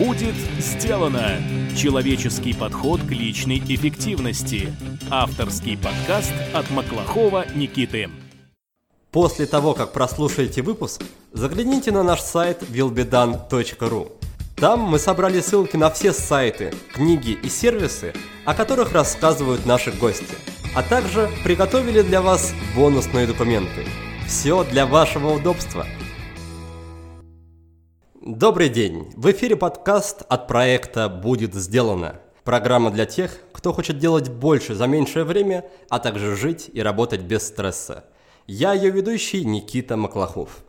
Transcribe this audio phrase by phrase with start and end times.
[0.00, 1.42] Будет сделано!
[1.76, 4.72] Человеческий подход к личной эффективности.
[5.10, 8.08] Авторский подкаст от Маклахова Никиты.
[9.10, 11.02] После того, как прослушаете выпуск,
[11.34, 14.10] загляните на наш сайт willbedan.ru.
[14.56, 18.14] Там мы собрали ссылки на все сайты, книги и сервисы,
[18.46, 20.34] о которых рассказывают наши гости,
[20.74, 23.84] а также приготовили для вас бонусные документы.
[24.26, 25.86] Все для вашего удобства–
[28.22, 29.10] Добрый день!
[29.16, 32.20] В эфире подкаст от проекта «Будет сделано».
[32.44, 37.22] Программа для тех, кто хочет делать больше за меньшее время, а также жить и работать
[37.22, 38.04] без стресса.
[38.46, 40.62] Я ее ведущий Никита Маклахов.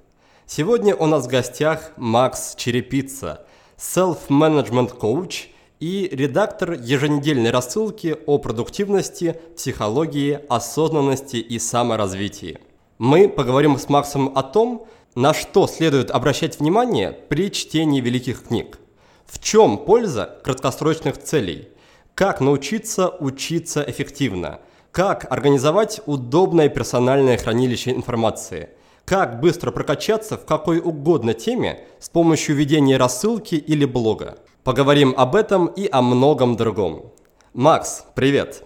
[0.45, 3.45] Сегодня у нас в гостях Макс Черепица,
[3.77, 5.47] self-management coach
[5.81, 12.59] и редактор еженедельной рассылки о продуктивности, психологии, осознанности и саморазвитии.
[12.97, 18.79] Мы поговорим с Максом о том, на что следует обращать внимание при чтении великих книг?
[19.25, 21.69] В чем польза краткосрочных целей?
[22.15, 24.59] Как научиться учиться эффективно?
[24.91, 28.69] Как организовать удобное персональное хранилище информации?
[29.05, 34.37] Как быстро прокачаться в какой угодно теме с помощью ведения рассылки или блога?
[34.63, 37.13] Поговорим об этом и о многом другом.
[37.53, 38.63] Макс, привет!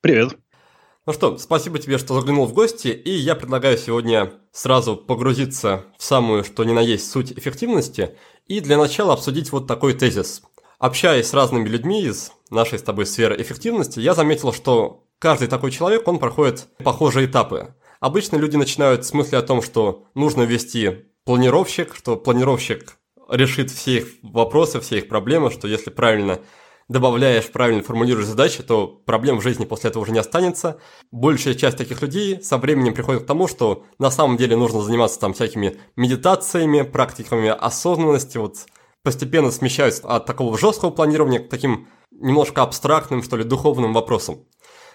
[0.00, 0.36] Привет!
[1.08, 6.04] Ну что, спасибо тебе, что заглянул в гости, и я предлагаю сегодня сразу погрузиться в
[6.04, 8.14] самую, что ни на есть, суть эффективности,
[8.46, 10.42] и для начала обсудить вот такой тезис.
[10.78, 15.70] Общаясь с разными людьми из нашей с тобой сферы эффективности, я заметил, что каждый такой
[15.70, 17.74] человек, он проходит похожие этапы.
[18.00, 22.98] Обычно люди начинают с мысли о том, что нужно ввести планировщик, что планировщик
[23.30, 26.38] решит все их вопросы, все их проблемы, что если правильно
[26.88, 30.80] добавляешь, правильно формулируешь задачи, то проблем в жизни после этого уже не останется.
[31.10, 35.20] Большая часть таких людей со временем приходит к тому, что на самом деле нужно заниматься
[35.20, 38.66] там всякими медитациями, практиками осознанности, вот
[39.02, 44.44] постепенно смещаются от такого жесткого планирования к таким немножко абстрактным, что ли, духовным вопросам.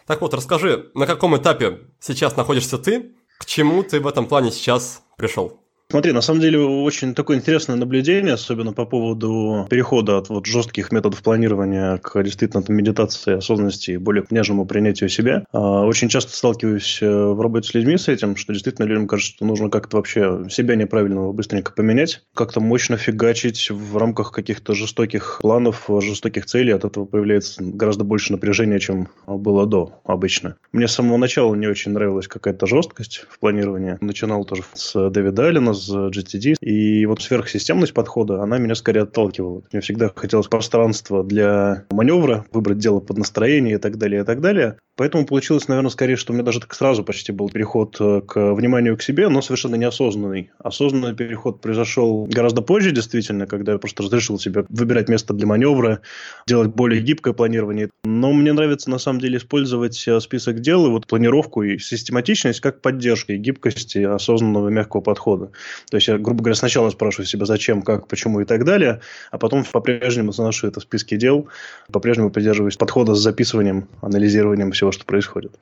[0.06, 4.52] Так вот, расскажи, на каком этапе сейчас находишься ты, к чему ты в этом плане
[4.52, 5.63] сейчас пришел?
[5.94, 10.92] Смотри, на самом деле очень такое интересное наблюдение, особенно по поводу перехода от вот жестких
[10.92, 15.46] методов планирования к действительно там, медитации, осознанности и более нежному принятию себя.
[15.52, 19.36] А, очень часто сталкиваюсь э, в работе с людьми с этим, что действительно людям кажется,
[19.36, 25.38] что нужно как-то вообще себя неправильного быстренько поменять, как-то мощно фигачить в рамках каких-то жестоких
[25.44, 26.72] планов, жестоких целей.
[26.72, 30.56] От этого появляется гораздо больше напряжения, чем было до обычно.
[30.72, 34.00] Мне с самого начала не очень нравилась какая-то жесткость в планировании.
[34.02, 36.56] Начинал тоже с Дэвида Аллена, из GTD.
[36.62, 39.64] И вот сверхсистемность подхода, она меня скорее отталкивала.
[39.72, 44.42] Мне всегда хотелось пространства для маневра, выбрать дело под настроение и так далее, и так
[44.42, 44.78] далее.
[44.96, 48.54] Поэтому получилось, наверное, скорее, что у меня даже так сразу почти был переход э, к
[48.54, 50.52] вниманию к себе, но совершенно неосознанный.
[50.60, 56.02] Осознанный переход произошел гораздо позже, действительно, когда я просто разрешил себе выбирать место для маневра,
[56.46, 57.90] делать более гибкое планирование.
[58.04, 62.60] Но мне нравится, на самом деле, использовать э, список дел и вот планировку и систематичность
[62.60, 65.52] как поддержка гибкости осознанного мягкого подхода.
[65.90, 69.02] То есть я, грубо говоря, сначала спрашиваю себя, зачем, как, почему и так далее,
[69.32, 71.48] а потом по-прежнему заношу это в списке дел,
[71.92, 75.54] по-прежнему придерживаюсь подхода с записыванием, анализированием всего, что происходит.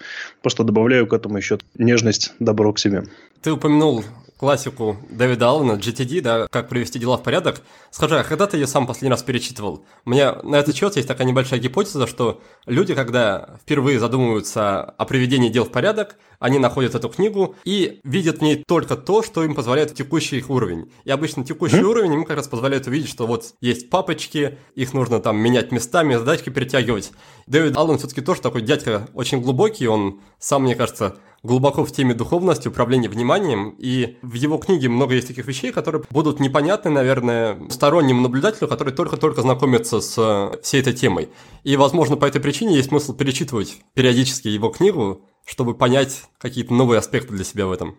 [0.41, 3.03] Просто добавляю к этому еще нежность, добро к себе.
[3.41, 4.03] Ты упомянул
[4.41, 7.61] классику Дэвида Аллена, GTD, да, как привести дела в порядок.
[7.91, 9.85] Скажи, а когда ты ее сам последний раз перечитывал?
[10.03, 15.05] У меня на этот счет есть такая небольшая гипотеза, что люди, когда впервые задумываются о
[15.05, 19.43] приведении дел в порядок, они находят эту книгу и видят в ней только то, что
[19.43, 20.91] им позволяет текущий их уровень.
[21.03, 21.83] И обычно текущий mm-hmm.
[21.83, 26.15] уровень им как раз позволяет увидеть, что вот есть папочки, их нужно там менять местами,
[26.15, 27.11] задачки перетягивать.
[27.45, 32.13] Дэвид Аллен все-таки тоже такой дядька очень глубокий, он сам, мне кажется, глубоко в теме
[32.13, 37.57] духовности, управления вниманием, и в его книге много есть таких вещей, которые будут непонятны, наверное,
[37.69, 41.29] стороннему наблюдателю, который только-только знакомится с э, всей этой темой.
[41.63, 46.99] И, возможно, по этой причине есть смысл перечитывать периодически его книгу, чтобы понять какие-то новые
[46.99, 47.97] аспекты для себя в этом.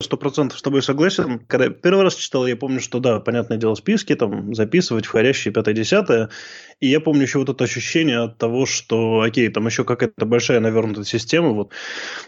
[0.00, 1.40] Сто процентов с тобой согласен.
[1.40, 5.52] Когда я первый раз читал, я помню, что да, понятное дело, списки, там, записывать входящие
[5.52, 6.30] пятое-десятое.
[6.80, 10.60] И я помню еще вот это ощущение от того, что, окей, там еще какая-то большая
[10.60, 11.72] навернутая система, вот,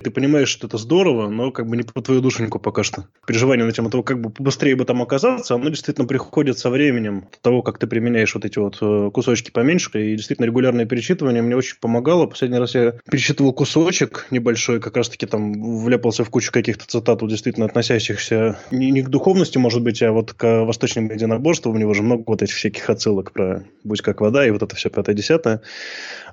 [0.02, 3.06] ты понимаешь, что это здорово, но как бы не по твою душеньку пока что.
[3.26, 7.28] Переживание на тему того, как бы быстрее бы там оказаться, оно действительно приходит со временем
[7.42, 11.54] того, как ты применяешь вот эти вот э, кусочки поменьше, и действительно регулярное перечитывание мне
[11.54, 12.26] очень помогало.
[12.26, 17.30] Последний раз я перечитывал кусочек небольшой, как раз-таки там вляпался в кучу каких-то цитат, вот
[17.30, 21.76] действительно относящихся не, не к духовности, может быть, а вот к восточным единоборствам.
[21.76, 24.76] У него же много вот этих всяких отсылок про «Будь как вода» и вот это
[24.76, 25.60] все пятое-десятое.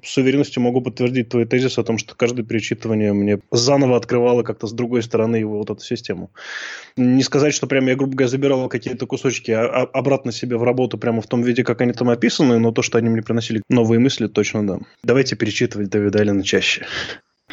[0.03, 4.67] С уверенностью могу подтвердить твой тезис о том, что каждое перечитывание мне заново открывало как-то
[4.67, 6.31] с другой стороны его вот эту систему.
[6.95, 10.63] Не сказать, что прямо я, грубо говоря, забирал какие-то кусочки а, а обратно себе в
[10.63, 13.61] работу прямо в том виде, как они там описаны, но то, что они мне приносили
[13.69, 14.79] новые мысли, точно да.
[15.03, 16.85] Давайте перечитывать Давида Алина чаще.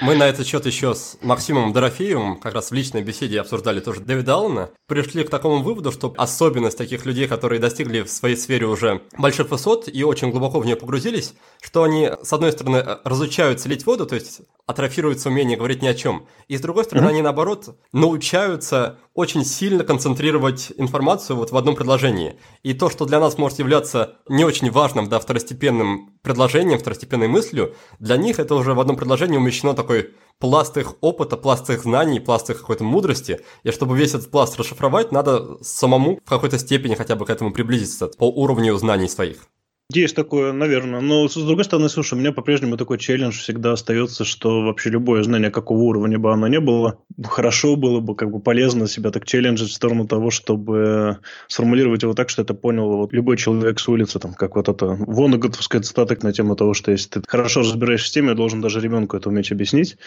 [0.04, 4.00] Мы на этот счет еще с Максимом Дорофеевым как раз в личной беседе обсуждали тоже
[4.00, 4.70] Дэвида Аллена.
[4.86, 9.50] Пришли к такому выводу, что особенность таких людей, которые достигли в своей сфере уже больших
[9.50, 14.04] высот и очень глубоко в нее погрузились, что они, с одной стороны, разучаются лить воду,
[14.04, 16.26] то есть атрофируется умение говорить ни о чем.
[16.48, 17.10] И с другой стороны, mm-hmm.
[17.10, 22.38] они наоборот научаются очень сильно концентрировать информацию вот в одном предложении.
[22.62, 27.74] И то, что для нас может являться не очень важным, да, второстепенным предложением, второстепенной мыслью,
[27.98, 32.18] для них это уже в одном предложении умещено такой пласт их опыта, пласт их знаний,
[32.18, 33.40] пласт их какой-то мудрости.
[33.62, 37.52] И чтобы весь этот пласт расшифровать, надо самому в какой-то степени хотя бы к этому
[37.52, 39.46] приблизиться по уровню знаний своих.
[39.92, 41.00] Есть такое, наверное.
[41.02, 45.22] Но, с другой стороны, слушай, у меня по-прежнему такой челлендж всегда остается, что вообще любое
[45.22, 49.26] знание, какого уровня бы оно ни было, хорошо было бы, как бы полезно себя так
[49.26, 53.86] челленджить в сторону того, чтобы сформулировать его так, что это понял вот любой человек с
[53.86, 58.08] улицы, там, как вот это Вонеготовская цитата на тему того, что если ты хорошо разбираешься
[58.08, 59.98] в теме, должен даже ребенку это уметь объяснить.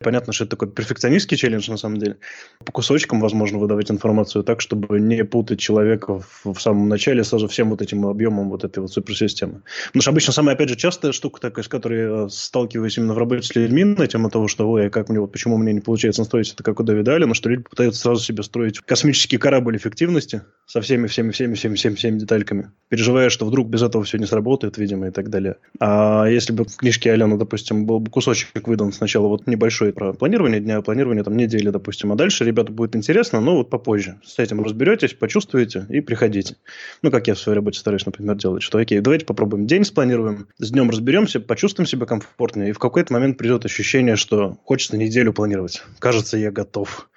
[0.00, 2.18] Понятно, что это такой перфекционистский челлендж, на самом деле.
[2.66, 7.48] По кусочкам, возможно, выдавать информацию так, чтобы не путать человека в, в самом начале сразу
[7.48, 9.62] всем вот этим объемом вот этой вот суперсистемы системы.
[9.86, 13.42] Потому что обычно самая, опять же, частая штука такая, с которой сталкиваюсь именно в работе
[13.42, 16.20] с людьми на тему того, что, ой, а как мне, вот почему мне не получается
[16.20, 20.42] настроить это как у Давида Алина, что люди пытаются сразу себе строить космический корабль эффективности
[20.66, 24.26] со всеми, всеми, всеми, всеми, всеми, всеми детальками, переживая, что вдруг без этого все не
[24.26, 25.56] сработает, видимо, и так далее.
[25.80, 30.12] А если бы в книжке Алена, допустим, был бы кусочек выдан сначала вот небольшой про
[30.12, 34.18] планирование дня, планирование там недели, допустим, а дальше ребята будет интересно, но вот попозже.
[34.24, 36.56] С этим разберетесь, почувствуете и приходите.
[37.02, 40.48] Ну, как я в своей работе стараюсь, например, делать, что окей, давайте попробуем день спланируем,
[40.56, 45.34] с днем разберемся, почувствуем себя комфортнее, и в какой-то момент придет ощущение, что хочется неделю
[45.34, 45.82] планировать.
[45.98, 47.10] Кажется, я готов.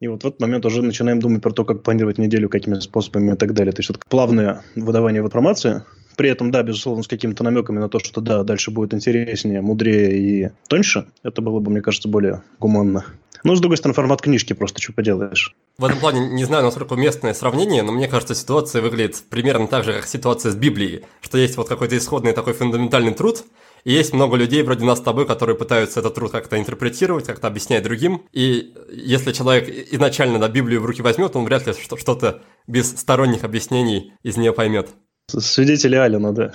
[0.00, 3.34] И вот в этот момент уже начинаем думать про то, как планировать неделю, какими способами
[3.34, 3.72] и так далее.
[3.72, 5.84] То есть вот плавное выдавание информации,
[6.16, 10.18] при этом, да, безусловно, с какими-то намеками на то, что да, дальше будет интереснее, мудрее
[10.18, 11.06] и тоньше.
[11.22, 13.04] Это было бы, мне кажется, более гуманно.
[13.46, 15.54] Ну, с другой стороны, формат книжки просто, что поделаешь.
[15.78, 19.84] В этом плане не знаю, насколько уместное сравнение, но мне кажется, ситуация выглядит примерно так
[19.84, 23.44] же, как ситуация с Библией, что есть вот какой-то исходный такой фундаментальный труд,
[23.84, 27.46] и есть много людей вроде нас с тобой, которые пытаются этот труд как-то интерпретировать, как-то
[27.46, 28.24] объяснять другим.
[28.32, 33.44] И если человек изначально на Библию в руки возьмет, он вряд ли что-то без сторонних
[33.44, 34.88] объяснений из нее поймет.
[35.28, 36.52] Свидетели Алина, да.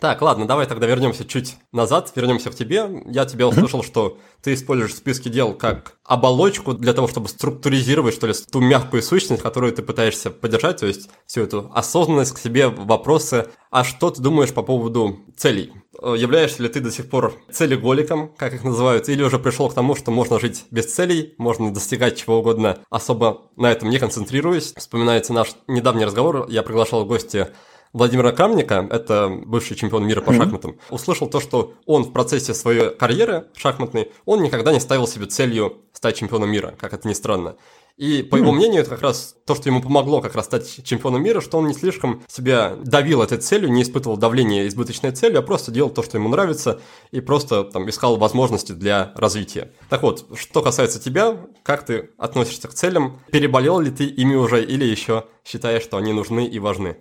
[0.00, 3.02] Так, ладно, давай тогда вернемся чуть назад, вернемся к тебе.
[3.04, 8.26] Я тебя услышал, что ты используешь списки дел как оболочку для того, чтобы структуризировать, что
[8.26, 12.68] ли, ту мягкую сущность, которую ты пытаешься поддержать, то есть всю эту осознанность к себе,
[12.68, 13.48] вопросы.
[13.70, 15.72] А что ты думаешь по поводу целей?
[16.02, 19.94] Являешься ли ты до сих пор целеголиком, как их называют, или уже пришел к тому,
[19.94, 24.72] что можно жить без целей, можно достигать чего угодно, особо на этом не концентрируясь?
[24.76, 27.48] Вспоминается наш недавний разговор, я приглашал в гости
[27.92, 30.36] Владимира Камника, это бывший чемпион мира по mm-hmm.
[30.36, 35.26] шахматам, услышал то, что он в процессе своей карьеры шахматной, он никогда не ставил себе
[35.26, 37.56] целью стать чемпионом мира, как это ни странно.
[37.96, 38.38] И по mm-hmm.
[38.38, 41.58] его мнению, это как раз то, что ему помогло как раз стать чемпионом мира, что
[41.58, 45.90] он не слишком себя давил этой целью, не испытывал давления избыточной цели, а просто делал
[45.90, 49.72] то, что ему нравится, и просто там искал возможности для развития.
[49.88, 53.18] Так вот, что касается тебя, как ты относишься к целям?
[53.32, 56.96] Переболел ли ты ими уже или еще считаешь, что они нужны и важны?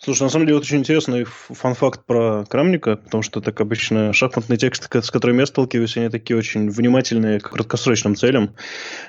[0.00, 4.56] Слушай, на самом деле, вот очень интересный фан-факт про Крамника, потому что так обычно шахматные
[4.56, 8.54] тексты, с которыми я сталкиваюсь, они такие очень внимательные к краткосрочным целям.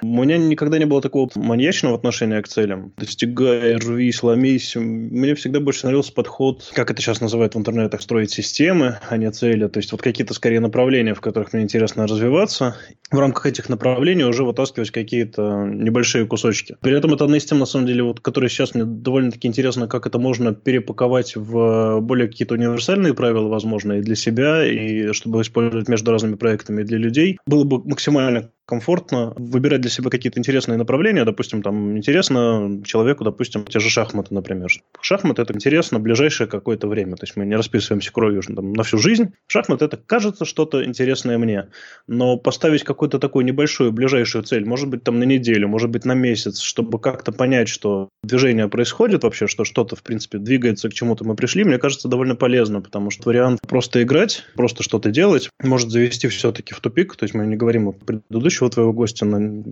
[0.02, 2.92] У меня никогда не было такого маньячного отношения к целям.
[2.98, 4.76] Достигай, рвись, ломись.
[4.76, 9.32] Мне всегда больше нравился подход, как это сейчас называют в интернетах, строить системы, а не
[9.32, 9.68] цели.
[9.68, 12.76] То есть вот какие-то скорее направления, в которых мне интересно развиваться.
[13.12, 16.78] В рамках этих направлений уже вытаскивать какие-то небольшие кусочки.
[16.82, 19.88] При этом это одна из тем, на самом деле, вот, которая сейчас мне довольно-таки интересно,
[19.88, 25.12] как это можно пере перепаковать в более какие-то универсальные правила, возможно, и для себя, и
[25.14, 30.12] чтобы использовать между разными проектами и для людей, было бы максимально комфортно выбирать для себя
[30.12, 31.26] какие-то интересные направления.
[31.26, 34.70] Допустим, там интересно человеку, допустим, те же шахматы, например.
[35.02, 37.16] Шахматы– это интересно ближайшее какое-то время.
[37.16, 39.34] То есть мы не расписываемся кровью там, на всю жизнь.
[39.48, 41.70] Шахматы– это кажется что-то интересное мне.
[42.06, 46.14] Но поставить какую-то такую небольшую ближайшую цель, может быть, там на неделю, может быть, на
[46.14, 51.26] месяц, чтобы как-то понять, что движение происходит вообще, что что-то, в принципе, двигается к чему-то
[51.26, 55.90] мы пришли, мне кажется, довольно полезно, потому что вариант просто играть, просто что-то делать, может
[55.90, 57.16] завести все-таки в тупик.
[57.16, 59.26] То есть мы не говорим о предыдущем предыдущего твоего гостя,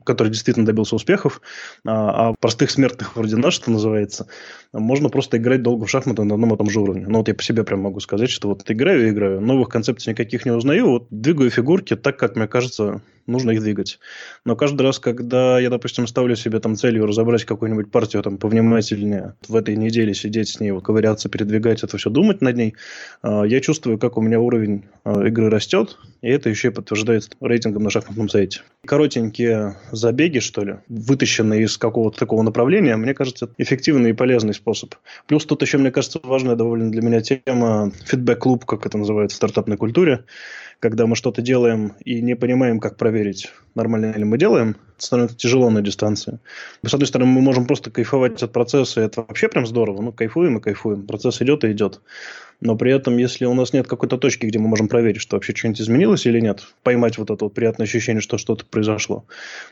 [0.05, 1.41] который действительно добился успехов,
[1.85, 4.27] а, а простых смертных вроде нас, что называется,
[4.73, 7.05] можно просто играть долго в шахматы на одном и том же уровне.
[7.07, 10.11] Ну, вот я по себе прям могу сказать, что вот играю и играю, новых концепций
[10.11, 13.99] никаких не узнаю, вот двигаю фигурки так, как мне кажется, нужно их двигать.
[14.45, 19.35] Но каждый раз, когда я, допустим, ставлю себе там целью разобрать какую-нибудь партию там повнимательнее,
[19.47, 22.75] в этой неделе сидеть с ней, вот, ковыряться, передвигать это все, думать над ней,
[23.21, 27.29] а, я чувствую, как у меня уровень а, игры растет, и это еще и подтверждается
[27.41, 28.61] рейтингом на шахматном сайте.
[28.85, 34.95] Коротенькие забеги, что ли, вытащенные из какого-то такого направления, мне кажется, эффективный и полезный способ.
[35.27, 39.37] Плюс тут еще, мне кажется, важная довольно для меня тема фидбэк-клуб, как это называется в
[39.37, 40.23] стартапной культуре
[40.79, 45.69] когда мы что-то делаем и не понимаем, как проверить, нормально ли мы делаем, становится тяжело
[45.69, 46.39] на дистанции.
[46.85, 50.01] С одной стороны, мы можем просто кайфовать от процесса, и это вообще прям здорово.
[50.01, 51.05] Ну, кайфуем и кайфуем.
[51.05, 52.01] Процесс идет и идет.
[52.59, 55.53] Но при этом, если у нас нет какой-то точки, где мы можем проверить, что вообще
[55.55, 59.25] что-нибудь изменилось или нет, поймать вот это вот приятное ощущение, что что-то произошло,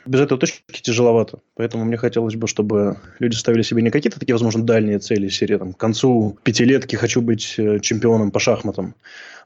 [0.06, 1.40] без этой точки тяжеловато.
[1.56, 5.58] Поэтому мне хотелось бы, чтобы люди ставили себе не какие-то такие, возможно, дальние цели серии,
[5.58, 8.94] там, к концу пятилетки хочу быть э, чемпионом по шахматам,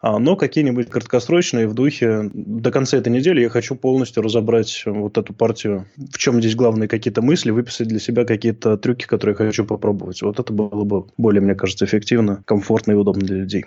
[0.01, 5.33] но какие-нибудь краткосрочные в духе до конца этой недели я хочу полностью разобрать вот эту
[5.33, 9.65] партию, в чем здесь главные какие-то мысли, выписать для себя какие-то трюки, которые я хочу
[9.65, 10.21] попробовать.
[10.21, 13.65] Вот это было бы более, мне кажется, эффективно, комфортно и удобно для людей.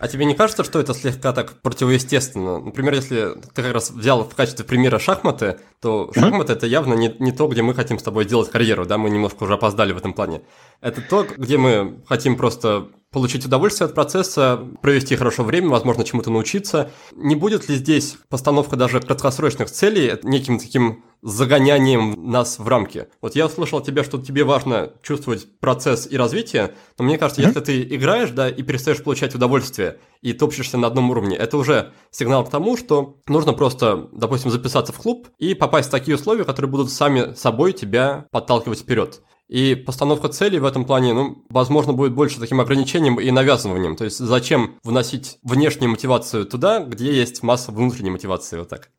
[0.00, 2.58] А тебе не кажется, что это слегка так противоестественно?
[2.58, 6.56] Например, если ты как раз взял в качестве примера шахматы, то шахматы mm-hmm.
[6.56, 9.44] это явно не, не то, где мы хотим с тобой делать карьеру, да, мы немножко
[9.44, 10.40] уже опоздали в этом плане.
[10.80, 16.30] Это то, где мы хотим просто получить удовольствие от процесса, провести хорошо время, возможно, чему-то
[16.30, 16.90] научиться.
[17.12, 23.08] Не будет ли здесь постановка даже краткосрочных целей неким таким загонянием нас в рамки?
[23.20, 27.42] Вот я услышал от тебя, что тебе важно чувствовать процесс и развитие, но мне кажется,
[27.42, 27.46] mm-hmm.
[27.46, 31.92] если ты играешь, да, и перестаешь получать удовольствие, и топчешься на одном уровне, это уже
[32.10, 36.44] сигнал к тому, что нужно просто, допустим, записаться в клуб и попасть в такие условия,
[36.44, 39.22] которые будут сами собой тебя подталкивать вперед.
[39.50, 43.96] И постановка целей в этом плане, ну, возможно, будет больше таким ограничением и навязыванием.
[43.96, 48.90] То есть зачем вносить внешнюю мотивацию туда, где есть масса внутренней мотивации, вот так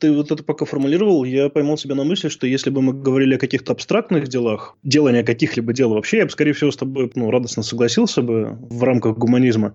[0.00, 3.34] ты вот это пока формулировал, я поймал себя на мысли, что если бы мы говорили
[3.34, 7.30] о каких-то абстрактных делах, делания каких-либо дел вообще, я бы, скорее всего, с тобой ну,
[7.30, 9.74] радостно согласился бы в рамках гуманизма.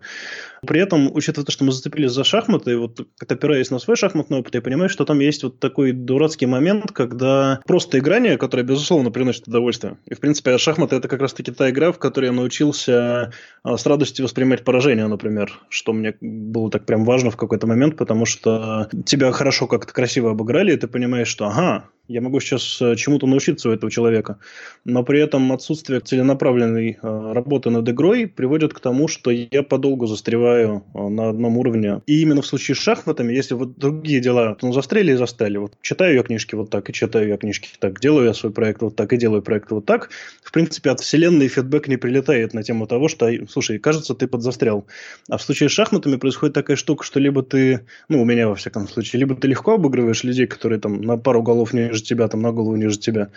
[0.65, 3.95] При этом, учитывая то, что мы зацепились за шахматы, и вот как опираясь на свой
[3.95, 8.63] шахматный опыт, я понимаю, что там есть вот такой дурацкий момент, когда просто играние, которое,
[8.63, 9.97] безусловно, приносит удовольствие.
[10.05, 13.31] И, в принципе, шахматы– это как раз-таки та игра, в которой я научился
[13.63, 17.97] а, с радостью воспринимать поражение, например, что мне было так прям важно в какой-то момент,
[17.97, 22.81] потому что тебя хорошо как-то красиво обыграли, и ты понимаешь, что ага, я могу сейчас
[22.81, 24.37] э, чему-то научиться у этого человека,
[24.83, 30.05] но при этом отсутствие целенаправленной э, работы над игрой приводит к тому, что я подолгу
[30.05, 32.01] застреваю э, на одном уровне.
[32.05, 35.57] И именно в случае с шахматами, если вот другие дела, ну, застряли и застали.
[35.57, 38.81] Вот читаю я книжки вот так, и читаю я книжки так, делаю я свой проект
[38.81, 40.09] вот так, и делаю проект вот так.
[40.43, 44.85] В принципе, от вселенной фидбэк не прилетает на тему того, что, слушай, кажется, ты подзастрял.
[45.29, 48.55] А в случае с шахматами происходит такая штука, что либо ты, ну, у меня во
[48.55, 52.27] всяком случае, либо ты легко обыгрываешь людей, которые там на пару голов не ниже тебя,
[52.27, 53.29] там на голову ниже тебя.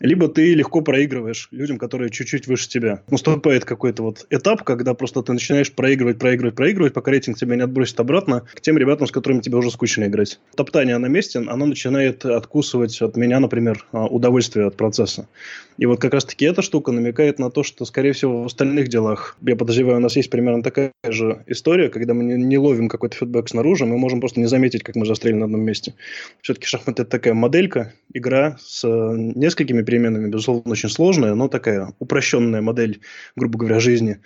[0.00, 3.02] Либо ты легко проигрываешь людям, которые чуть-чуть выше тебя.
[3.10, 7.62] Наступает какой-то вот этап, когда просто ты начинаешь проигрывать, проигрывать, проигрывать, пока рейтинг тебя не
[7.62, 10.40] отбросит обратно к тем ребятам, с которыми тебе уже скучно играть.
[10.56, 15.28] Топтание на месте, оно начинает откусывать от меня, например, а, удовольствие от процесса.
[15.78, 19.36] И вот как раз-таки эта штука намекает на то, что, скорее всего, в остальных делах,
[19.40, 23.48] я подозреваю, у нас есть примерно такая же история, когда мы не, ловим какой-то фидбэк
[23.48, 25.94] снаружи, мы можем просто не заметить, как мы застряли на одном месте.
[26.42, 31.94] Все-таки шахматы– это такая моделька, игра с э, несколькими переменами, безусловно, очень сложная, но такая
[32.00, 33.00] упрощенная модель,
[33.36, 34.18] грубо говоря, жизни.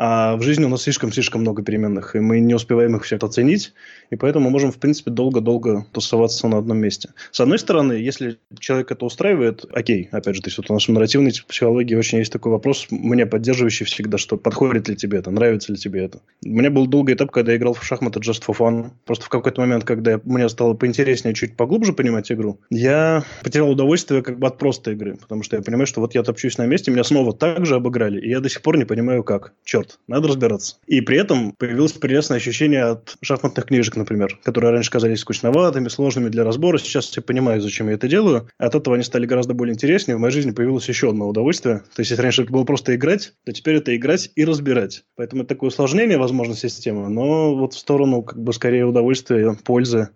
[0.00, 3.72] А в жизни у нас слишком-слишком много переменных, и мы не успеваем их всех оценить,
[4.10, 7.10] и поэтому мы можем, в принципе, долго-долго тусоваться на одном месте.
[7.32, 10.86] С одной стороны, если человек это устраивает, окей, опять же, то есть вот у нас
[10.86, 15.32] в нарративной психологии очень есть такой вопрос, мне поддерживающий всегда, что подходит ли тебе это,
[15.32, 16.20] нравится ли тебе это.
[16.44, 18.90] У меня был долгий этап, когда я играл в шахматы just for fun.
[19.04, 24.22] Просто в какой-то момент, когда мне стало поинтереснее, чуть поглубже понимать игру, я потерял удовольствие
[24.22, 26.92] как бы от простой игры, потому что я понимаю, что вот я топчусь на месте,
[26.92, 29.54] меня снова так же обыграли, и я до сих пор не понимаю, как.
[29.64, 30.76] Черт, черт, надо разбираться.
[30.86, 36.28] И при этом появилось прелестное ощущение от шахматных книжек, например, которые раньше казались скучноватыми, сложными
[36.28, 36.78] для разбора.
[36.78, 38.48] Сейчас я понимаю, зачем я это делаю.
[38.58, 40.16] От этого они стали гораздо более интереснее.
[40.16, 41.78] В моей жизни появилось еще одно удовольствие.
[41.94, 45.04] То есть, если раньше это было просто играть, то теперь это играть и разбирать.
[45.16, 50.10] Поэтому это такое усложнение, возможно, системы, но вот в сторону как бы скорее удовольствия, пользы.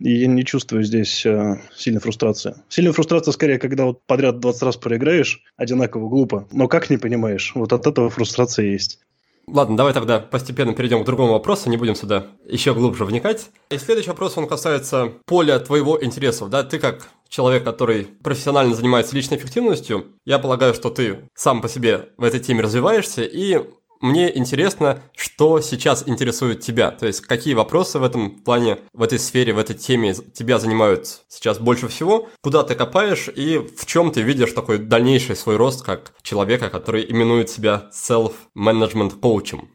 [0.00, 2.54] И я не чувствую здесь э, сильной фрустрации.
[2.68, 7.52] Сильная фрустрация скорее, когда вот подряд 20 раз проиграешь, одинаково глупо, но как не понимаешь,
[7.54, 9.00] вот от этого фрустрация есть.
[9.46, 13.50] Ладно, давай тогда постепенно перейдем к другому вопросу, не будем сюда еще глубже вникать.
[13.70, 19.14] И следующий вопрос, он касается поля твоего интересов, да, ты как человек, который профессионально занимается
[19.14, 23.60] личной эффективностью, я полагаю, что ты сам по себе в этой теме развиваешься, и
[24.00, 26.90] мне интересно, что сейчас интересует тебя.
[26.90, 31.22] То есть, какие вопросы в этом плане, в этой сфере, в этой теме тебя занимают
[31.28, 35.84] сейчас больше всего, куда ты копаешь и в чем ты видишь такой дальнейший свой рост
[35.84, 39.68] как человека, который именует себя self-management коучем.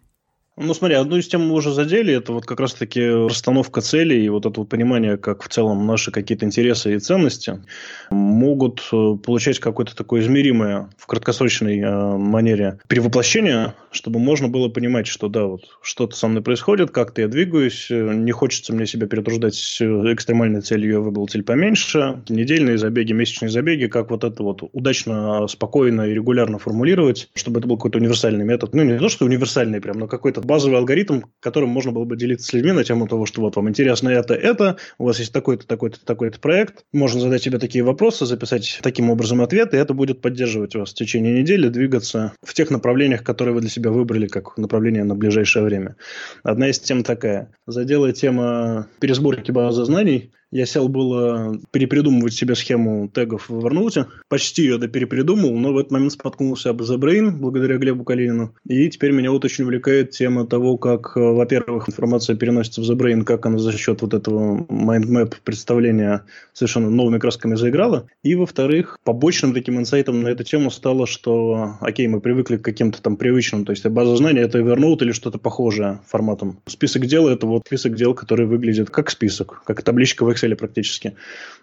[0.62, 4.28] Ну, смотри, одну из тем мы уже задели, это вот как раз-таки расстановка целей и
[4.28, 7.62] вот это вот понимание, как в целом наши какие-то интересы и ценности
[8.10, 15.08] могут э, получать какое-то такое измеримое в краткосрочной э, манере перевоплощение, чтобы можно было понимать,
[15.08, 19.08] что да, вот что-то со мной происходит, как-то я двигаюсь, э, не хочется мне себя
[19.08, 19.80] перетруждать с
[20.12, 25.48] экстремальной целью, я выбрал цель поменьше, недельные забеги, месячные забеги, как вот это вот удачно,
[25.48, 28.74] спокойно и регулярно формулировать, чтобы это был какой-то универсальный метод.
[28.74, 32.48] Ну, не то, что универсальный прям, но какой-то базовый алгоритм, которым можно было бы делиться
[32.48, 35.68] с людьми на тему того, что вот вам интересно это, это, у вас есть такой-то,
[35.68, 40.22] такой-то, такой-то проект, можно задать себе такие вопросы, записать таким образом ответы, и это будет
[40.22, 44.58] поддерживать вас в течение недели, двигаться в тех направлениях, которые вы для себя выбрали как
[44.58, 45.96] направление на ближайшее время.
[46.42, 47.54] Одна из тем такая.
[47.68, 50.32] Задела тема пересборки базы знаний.
[50.52, 54.08] Я сел было перепридумывать себе схему тегов в Evernote.
[54.30, 58.56] Почти ее перепридумал, но в этот момент споткнулся об The Brain, благодаря Глебу Калинину.
[58.68, 62.96] И теперь меня вот очень увлекает тема того, как, э, во-первых, информация переносится в The
[62.96, 68.08] Brain, как она за счет вот этого mindmap представления совершенно новыми красками заиграла.
[68.24, 73.04] И, во-вторых, побочным таким инсайтом на эту тему стало, что, окей, мы привыкли к каким-то
[73.04, 76.60] там привычным, то есть база знаний это Evernote или что-то похожее форматом.
[76.66, 81.16] Список дел это вот список дел, который выглядит как список, как табличка в Excel практически.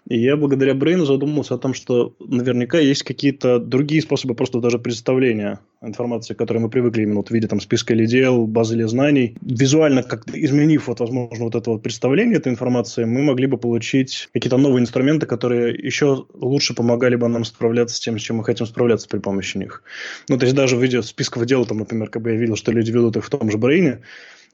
[0.09, 4.79] И я благодаря Брейну задумался о том, что наверняка есть какие-то другие способы просто даже
[4.79, 8.77] представления информации, к которой мы привыкли именно вот в виде там списка или дел, базы
[8.77, 9.37] или знаний.
[9.43, 14.29] Визуально, как изменив вот, возможно, вот это вот представление этой информации, мы могли бы получить
[14.33, 18.45] какие-то новые инструменты, которые еще лучше помогали бы нам справляться с тем, с чем мы
[18.45, 19.83] хотим справляться при помощи них.
[20.29, 22.71] Ну, то есть даже в виде списков дел, там, например, как бы я видел, что
[22.71, 24.03] люди ведут их в том же Брейне,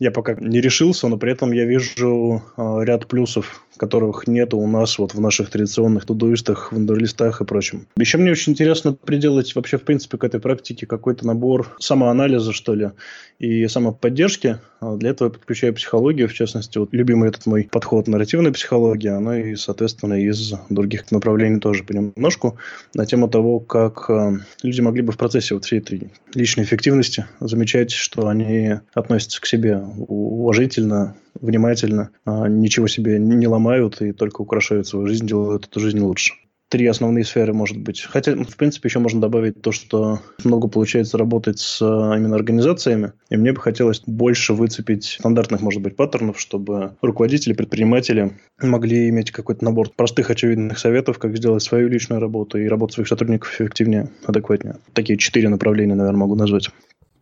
[0.02, 4.66] я пока не решился, но при этом я вижу э, ряд плюсов, которых нет у
[4.66, 7.86] нас вот в наших традиционных тудуистах, вандерлистах и прочем.
[7.96, 12.74] Еще мне очень интересно приделать вообще, в принципе, к этой практике какой-то набор самоанализа, что
[12.74, 12.90] ли,
[13.38, 14.58] и самоподдержки.
[14.80, 19.08] А для этого я подключаю психологию, в частности, вот любимый этот мой подход нарративной психологии,
[19.08, 22.58] она и, соответственно, из других направлений тоже понемножку
[22.94, 27.26] на тему того, как э, люди могли бы в процессе вот всей этой личной эффективности
[27.40, 34.42] замечать, что они относятся к себе уважительно, внимательно, а ничего себе не ломают и только
[34.42, 36.34] украшают свою жизнь, делают эту жизнь лучше
[36.72, 38.00] три основные сферы, может быть.
[38.00, 43.12] Хотя, в принципе, еще можно добавить то, что много получается работать с а, именно организациями,
[43.28, 49.32] и мне бы хотелось больше выцепить стандартных, может быть, паттернов, чтобы руководители, предприниматели могли иметь
[49.32, 54.08] какой-то набор простых, очевидных советов, как сделать свою личную работу и работу своих сотрудников эффективнее,
[54.24, 54.76] адекватнее.
[54.94, 56.70] Такие четыре направления, наверное, могу назвать.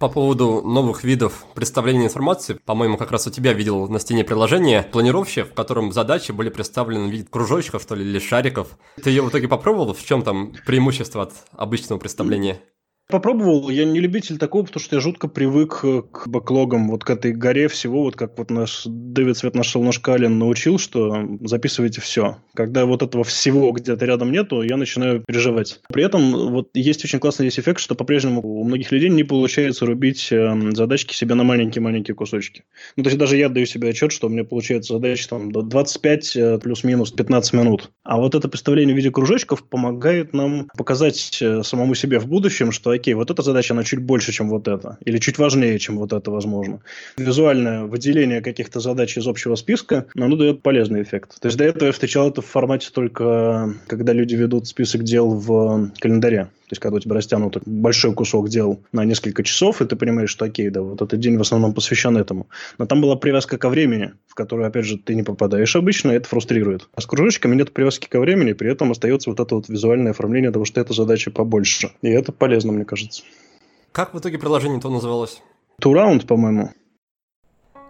[0.01, 4.83] По поводу новых видов представления информации, по-моему, как раз у тебя видел на стене приложение
[4.83, 8.79] планировщик, в котором задачи были представлены в виде кружочков, что ли, или шариков.
[8.97, 9.93] Ты ее в итоге попробовал?
[9.93, 12.63] В чем там преимущество от обычного представления?
[13.11, 17.11] Попробовал, я не любитель такого, потому что я жутко привык э, к бэклогам, вот к
[17.11, 22.39] этой горе всего, вот как вот наш Дэвид Свет наш Солнышкалин научил, что записывайте все.
[22.55, 25.81] Когда вот этого всего где-то рядом нету, я начинаю переживать.
[25.89, 29.87] При этом вот есть очень классный есть эффект, что по-прежнему у многих людей не получается
[29.87, 32.65] рубить э, задачки себе на маленькие-маленькие кусочки.
[32.97, 35.63] Ну, то есть даже я даю себе отчет, что у меня получается задача там до
[35.63, 37.91] 25 э, плюс-минус 15 минут.
[38.05, 42.73] А вот это представление в виде кружочков помогает нам показать э, самому себе в будущем,
[42.73, 45.99] что окей, вот эта задача, она чуть больше, чем вот эта, или чуть важнее, чем
[45.99, 46.81] вот это, возможно.
[47.17, 51.41] Визуальное выделение каких-то задач из общего списка, оно дает полезный эффект.
[51.41, 55.31] То есть до этого я встречал это в формате только, когда люди ведут список дел
[55.31, 56.49] в календаре.
[56.71, 60.31] То есть, когда у тебя растянут большой кусок дел на несколько часов, и ты понимаешь,
[60.31, 62.47] что окей, да, вот этот день в основном посвящен этому.
[62.79, 66.15] Но там была привязка ко времени, в которую, опять же, ты не попадаешь обычно, и
[66.15, 66.89] это фрустрирует.
[66.95, 70.53] А с кружочками нет привязки ко времени, при этом остается вот это вот визуальное оформление
[70.53, 71.91] того, что эта задача побольше.
[72.03, 73.23] И это полезно, мне кажется.
[73.93, 75.41] Как в итоге приложение-то называлось?
[75.83, 76.71] Round, по-моему.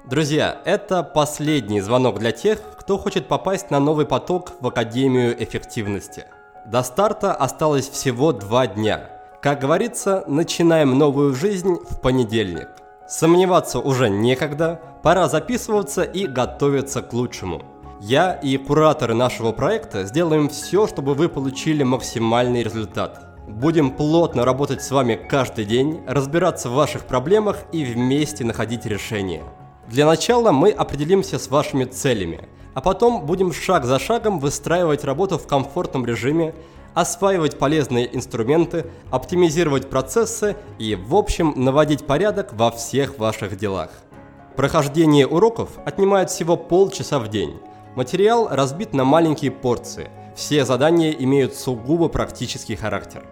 [0.08, 6.26] Друзья, это последний звонок для тех, кто хочет попасть на новый поток в Академию эффективности–
[6.66, 9.10] до старта осталось всего два дня.
[9.42, 12.68] Как говорится, начинаем новую жизнь в понедельник.
[13.08, 17.62] Сомневаться уже некогда, пора записываться и готовиться к лучшему.
[18.00, 23.29] Я и кураторы нашего проекта сделаем все, чтобы вы получили максимальный результат.
[23.50, 29.42] Будем плотно работать с вами каждый день, разбираться в ваших проблемах и вместе находить решения.
[29.88, 35.36] Для начала мы определимся с вашими целями, а потом будем шаг за шагом выстраивать работу
[35.36, 36.54] в комфортном режиме,
[36.94, 43.90] осваивать полезные инструменты, оптимизировать процессы и, в общем, наводить порядок во всех ваших делах.
[44.56, 47.58] Прохождение уроков отнимает всего полчаса в день.
[47.96, 50.08] Материал разбит на маленькие порции.
[50.36, 53.24] Все задания имеют сугубо практический характер.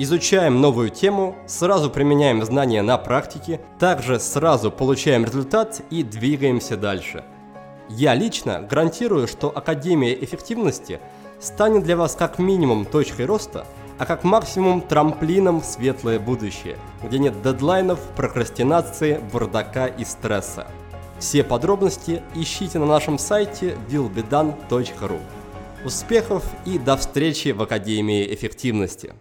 [0.00, 7.24] Изучаем новую тему, сразу применяем знания на практике, также сразу получаем результат и двигаемся дальше.
[7.88, 11.00] Я лично гарантирую, что Академия эффективности
[11.40, 13.66] станет для вас как минимум точкой роста,
[13.98, 20.68] а как максимум трамплином в светлое будущее, где нет дедлайнов, прокрастинации, бардака и стресса.
[21.18, 25.18] Все подробности ищите на нашем сайте willbedan.ru.
[25.84, 29.14] Успехов и до встречи в Академии эффективности!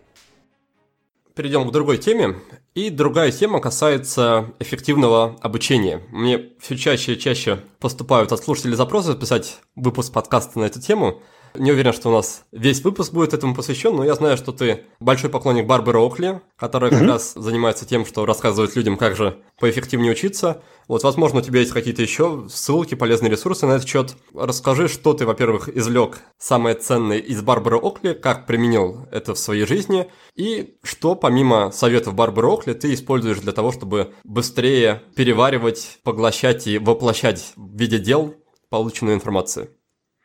[1.37, 2.35] Перейдем к другой теме.
[2.73, 6.01] И другая тема касается эффективного обучения.
[6.09, 11.21] Мне все чаще и чаще поступают от слушателей запросы записать выпуск подкаста на эту тему–
[11.57, 14.85] не уверен, что у нас весь выпуск будет этому посвящен, но я знаю, что ты
[14.99, 17.07] большой поклонник Барбары Окли, которая как mm-hmm.
[17.07, 20.61] раз занимается тем, что рассказывает людям, как же поэффективнее учиться.
[20.87, 24.15] Вот, возможно, у тебя есть какие-то еще ссылки, полезные ресурсы на этот счет.
[24.33, 29.65] Расскажи, что ты, во-первых, извлек самое ценное из Барбары Окли, как применил это в своей
[29.65, 36.67] жизни, и что, помимо советов Барбары Окли, ты используешь для того, чтобы быстрее переваривать, поглощать
[36.67, 38.35] и воплощать в виде дел
[38.69, 39.69] полученную информацию.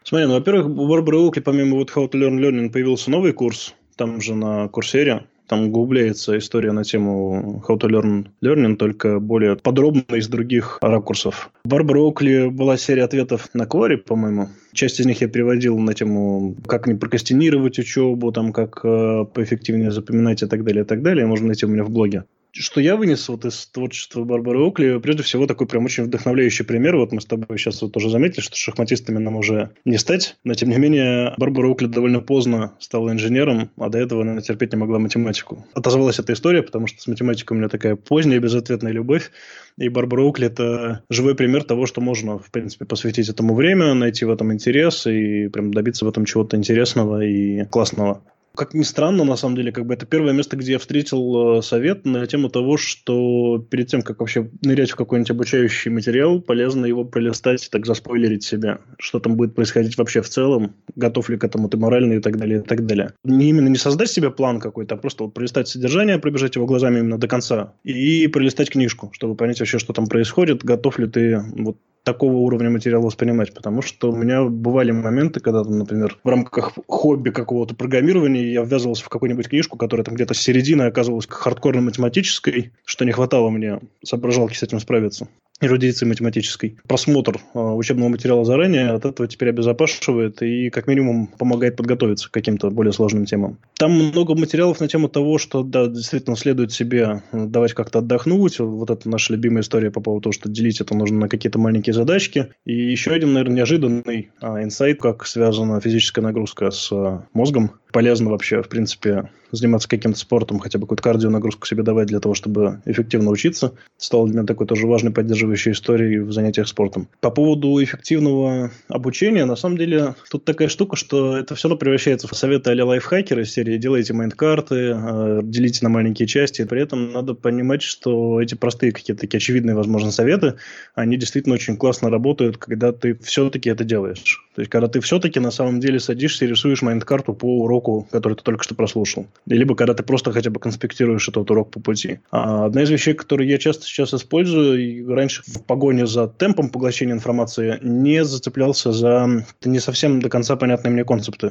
[0.05, 3.75] Смотри, ну, во-первых, у Барбары Уилки, помимо вот How to Learn Learning, появился новый курс,
[3.97, 9.57] там же на Курсере, там углубляется история на тему How to Learn Learning, только более
[9.57, 11.51] подробно из других ракурсов.
[11.65, 14.49] Барбара Окли была серия ответов на Квари, по-моему.
[14.73, 19.91] Часть из них я переводил на тему, как не прокрастинировать учебу, там, как э, поэффективнее
[19.91, 21.27] запоминать и так далее, и так далее.
[21.27, 25.23] Можно найти у меня в блоге что я вынес вот из творчества Барбары Окли, прежде
[25.23, 26.97] всего такой прям очень вдохновляющий пример.
[26.97, 30.55] Вот мы с тобой сейчас вот тоже заметили, что шахматистами нам уже не стать, но
[30.55, 34.79] тем не менее Барбара Окли довольно поздно стала инженером, а до этого она терпеть не
[34.79, 35.67] могла математику.
[35.75, 39.31] Отозвалась эта история, потому что с математикой у меня такая поздняя безответная любовь,
[39.79, 44.25] и Барбара Окли это живой пример того, что можно, в принципе, посвятить этому время, найти
[44.25, 48.23] в этом интерес и прям добиться в этом чего-то интересного и классного.
[48.55, 51.63] Как ни странно, на самом деле, как бы это первое место, где я встретил э,
[51.63, 56.85] совет на тему того, что перед тем, как вообще нырять в какой-нибудь обучающий материал, полезно
[56.85, 61.45] его пролистать так заспойлерить себя, что там будет происходить вообще в целом, готов ли к
[61.45, 63.15] этому ты морально и так далее, и так далее.
[63.25, 66.99] Не именно не создать себе план какой-то, а просто вот пролистать содержание, пробежать его глазами
[66.99, 71.43] именно до конца и пролистать книжку, чтобы понять вообще, что там происходит, готов ли ты
[71.57, 76.29] вот такого уровня материала воспринимать, потому что у меня бывали моменты, когда, там, например, в
[76.29, 81.27] рамках хобби какого-то программирования я ввязывался в какую-нибудь книжку, которая там где-то с середины оказывалась
[81.29, 85.29] хардкорно-математической, что не хватало мне соображалки с этим справиться
[85.63, 86.77] эрудиции математической.
[86.87, 92.33] Просмотр э, учебного материала заранее от этого теперь обезопашивает и как минимум помогает подготовиться к
[92.33, 93.59] каким-то более сложным темам.
[93.79, 98.59] Там много материалов на тему того, что да, действительно следует себе давать как-то отдохнуть.
[98.59, 101.95] Вот это наша любимая история по поводу того, что делить это нужно на какие-то маленькие
[101.95, 102.49] задачки.
[102.65, 108.31] И еще один, наверное, неожиданный а, инсайт, как связана физическая нагрузка с а, мозгом полезно
[108.31, 112.35] вообще, в принципе, заниматься каким-то спортом, хотя бы какую-то кардио нагрузку себе давать для того,
[112.35, 113.75] чтобы эффективно учиться.
[113.99, 117.09] Стало для меня такой тоже важной поддерживающей историей в занятиях спортом.
[117.21, 122.27] По поводу эффективного обучения, на самом деле, тут такая штука, что это все равно превращается
[122.27, 126.65] в советы а-ля лайфхакеры серии «делайте майндкарты», э, «делите на маленькие части».
[126.65, 130.55] При этом надо понимать, что эти простые какие-то такие очевидные, возможно, советы,
[130.95, 134.49] они действительно очень классно работают, когда ты все-таки это делаешь.
[134.55, 138.09] То есть, когда ты все-таки на самом деле садишься и рисуешь майндкарту по уроку уроку,
[138.11, 139.27] который ты только что прослушал.
[139.47, 142.21] Либо когда ты просто хотя бы конспектируешь этот урок по пути.
[142.31, 146.71] А одна из вещей, которые я часто сейчас использую, и раньше в погоне за темпом
[146.71, 151.51] поглощения информации не зацеплялся за не совсем до конца понятные мне концепты.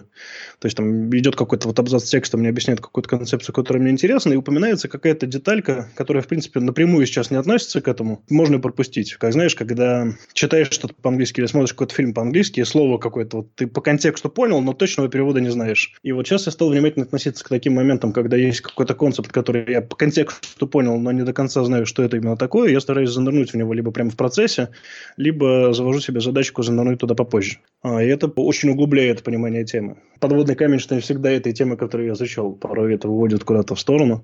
[0.60, 4.34] То есть там идет какой-то вот абзац текста, мне объясняет какую-то концепцию, которая мне интересна,
[4.34, 9.14] и упоминается какая-то деталька, которая, в принципе, напрямую сейчас не относится к этому, можно пропустить.
[9.16, 13.68] Как знаешь, когда читаешь что-то по-английски или смотришь какой-то фильм по-английски, слово какое-то, вот ты
[13.68, 15.94] по контексту понял, но точного перевода не знаешь.
[16.04, 19.32] И вот вот сейчас я стал внимательно относиться к таким моментам, когда есть какой-то концепт,
[19.32, 22.70] который я по контексту понял, но не до конца знаю, что это именно такое.
[22.70, 24.70] Я стараюсь занырнуть в него либо прямо в процессе,
[25.18, 27.58] либо завожу себе задачку занырнуть туда попозже.
[27.82, 29.98] А, и это очень углубляет понимание темы.
[30.22, 33.80] Подводный камень, что не всегда этой темы, которую я изучал, порой это выводит куда-то в
[33.80, 34.24] сторону.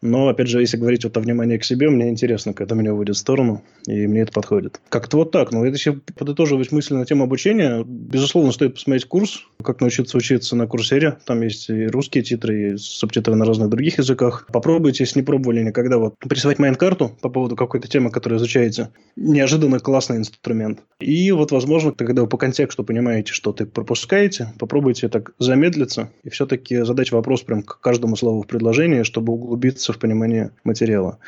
[0.00, 3.16] Но, опять же, если говорить вот о внимании к себе, мне интересно, когда меня выводит
[3.16, 4.80] в сторону, и мне это подходит.
[4.90, 5.50] Как-то вот так.
[5.50, 10.66] Но если подытоживать мысли на тему обучения, безусловно, стоит посмотреть курс, как научиться учиться на
[10.66, 11.18] курсере.
[11.24, 14.46] Там есть и русские титры, и субтитры на разных других языках.
[14.52, 18.90] Попробуйте, если не пробовали никогда, вот присылать майнд-карту по поводу какой-то темы, которую изучаете.
[19.16, 20.80] Неожиданно классный инструмент.
[21.00, 26.30] И вот, возможно, когда вы по контексту понимаете, что ты пропускаете, попробуйте так замедлиться и
[26.30, 31.18] все-таки задать вопрос прям к каждому слову в предложении, чтобы углубиться в понимание материала.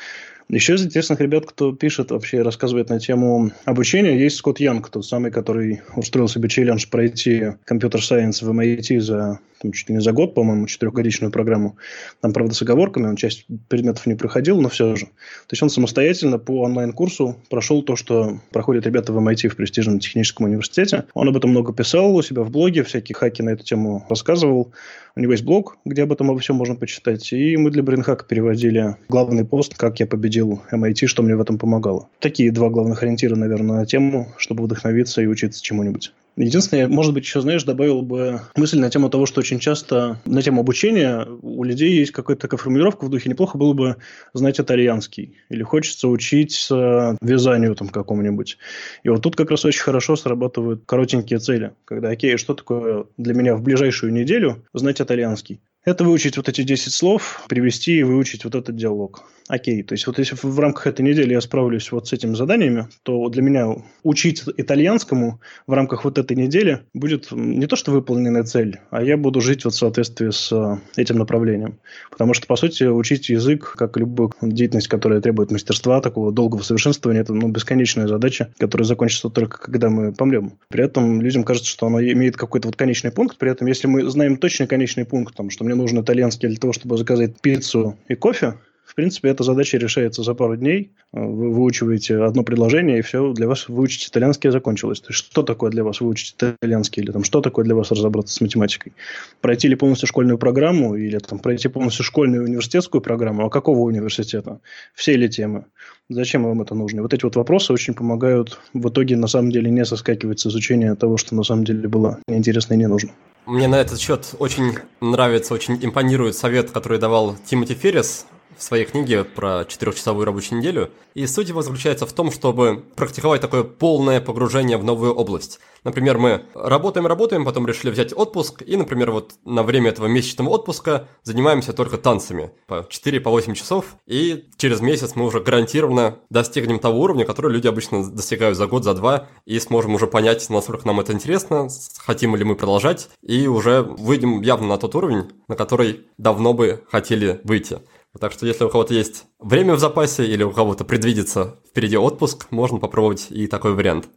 [0.48, 5.06] Еще из интересных ребят, кто пишет вообще рассказывает на тему обучения, есть Скотт Янг, тот
[5.06, 10.12] самый, который устроил себе челлендж пройти компьютер-сайенс в MIT за там, чуть ли не за
[10.12, 11.76] год, по-моему, четырехгодичную программу.
[12.20, 15.06] Там, правда, с оговорками, он часть предметов не проходил, но все же.
[15.06, 19.98] То есть он самостоятельно по онлайн-курсу прошел то, что проходят ребята в MIT в престижном
[19.98, 21.04] техническом университете.
[21.14, 24.72] Он об этом много писал у себя в блоге, всякие хаки на эту тему рассказывал.
[25.16, 27.32] У него есть блог, где об этом обо всем можно почитать.
[27.32, 31.58] И мы для Бринхака переводили главный пост, как я победил MIT, что мне в этом
[31.58, 32.08] помогало.
[32.20, 36.12] Такие два главных ориентира, наверное, на тему, чтобы вдохновиться и учиться чему-нибудь.
[36.36, 40.42] Единственное, может быть, еще, знаешь, добавил бы мысль на тему того, что очень часто на
[40.42, 43.96] тему обучения у людей есть какая-то такая формулировка в духе неплохо было бы
[44.32, 45.36] знать итальянский.
[45.48, 48.58] Или хочется учиться вязанию там какому-нибудь.
[49.02, 51.72] И вот тут как раз очень хорошо срабатывают коротенькие цели.
[51.84, 55.60] Когда, окей, что такое для меня в ближайшую неделю знать итальянский?
[55.84, 59.24] Это выучить вот эти 10 слов, привести и выучить вот этот диалог.
[59.50, 62.86] Окей, то есть вот если в рамках этой недели я справлюсь вот с этими заданиями,
[63.02, 68.44] то для меня учить итальянскому в рамках вот этой недели будет не то, что выполненная
[68.44, 71.80] цель, а я буду жить вот в соответствии с э, этим направлением.
[72.12, 77.22] Потому что, по сути, учить язык, как любую деятельность, которая требует мастерства, такого долгого совершенствования,
[77.22, 80.58] это ну, бесконечная задача, которая закончится только когда мы помрем.
[80.68, 84.08] При этом людям кажется, что она имеет какой-то вот конечный пункт, при этом если мы
[84.08, 88.14] знаем точный конечный пункт, там, что мне нужен итальянский для того, чтобы заказать пиццу и
[88.14, 88.54] кофе,
[89.00, 90.92] принципе, эта задача решается за пару дней.
[91.12, 95.00] Вы выучиваете одно предложение, и все, для вас выучить итальянский закончилось.
[95.00, 98.34] То есть, что такое для вас выучить итальянский, или там, что такое для вас разобраться
[98.34, 98.92] с математикой?
[99.40, 103.46] Пройти ли полностью школьную программу, или там, пройти полностью школьную университетскую программу?
[103.46, 104.60] А какого университета?
[104.94, 105.64] Все ли темы?
[106.10, 107.00] Зачем вам это нужно?
[107.00, 110.94] Вот эти вот вопросы очень помогают в итоге, на самом деле, не соскакивать с изучения
[110.94, 113.12] того, что на самом деле было неинтересно и не нужно.
[113.46, 118.26] Мне на этот счет очень нравится, очень импонирует совет, который давал Тимоти Феррис
[118.60, 120.90] в своей книге про четырехчасовую рабочую неделю.
[121.14, 125.60] И суть его заключается в том, чтобы практиковать такое полное погружение в новую область.
[125.82, 131.08] Например, мы работаем-работаем, потом решили взять отпуск, и, например, вот на время этого месячного отпуска
[131.22, 137.00] занимаемся только танцами по 4-8 по часов, и через месяц мы уже гарантированно достигнем того
[137.00, 141.00] уровня, который люди обычно достигают за год, за два, и сможем уже понять, насколько нам
[141.00, 141.68] это интересно,
[141.98, 146.84] хотим ли мы продолжать, и уже выйдем явно на тот уровень, на который давно бы
[146.90, 147.80] хотели выйти.
[148.18, 152.48] Так что если у кого-то есть время в запасе или у кого-то предвидится впереди отпуск,
[152.50, 154.08] можно попробовать и такой вариант.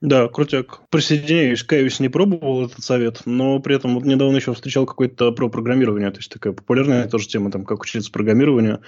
[0.00, 0.82] Да, крутяк.
[0.90, 5.48] Присоединяюсь, каюсь, не пробовал этот совет, но при этом вот недавно еще встречал какое-то про
[5.48, 8.80] программирование, то есть такая популярная тоже тема, там, как учиться программированию.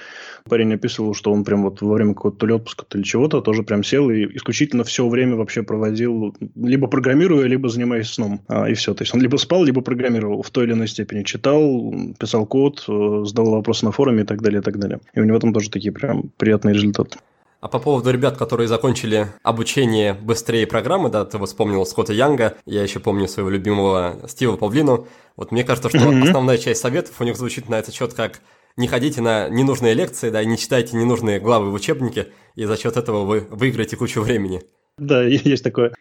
[0.49, 3.65] Парень описывал, что он прям вот во время какого-то то ли отпуска, то чего-то тоже
[3.65, 8.75] прям сел и исключительно все время вообще проводил, либо программируя, либо занимаясь сном, а, и
[8.75, 8.95] все.
[8.95, 11.25] То есть он либо спал, либо программировал в той или иной степени.
[11.25, 15.01] Читал, писал код, э, задал вопросы на форуме и так далее, и так далее.
[15.15, 17.19] И у него там тоже такие прям приятные результаты.
[17.61, 22.57] А по поводу ребят, которые закончили обучение быстрее программы, да, ты вот вспомнил Скотта Янга,
[22.65, 25.07] я еще помню своего любимого Стива Павлину.
[25.37, 26.23] Вот мне кажется, что mm-hmm.
[26.23, 28.41] основная часть советов у них звучит на этот счет как
[28.77, 32.97] не ходите на ненужные лекции, да, не читайте ненужные главы в учебнике, и за счет
[32.97, 34.63] этого вы выиграете кучу времени.
[34.97, 35.93] Да, есть такое.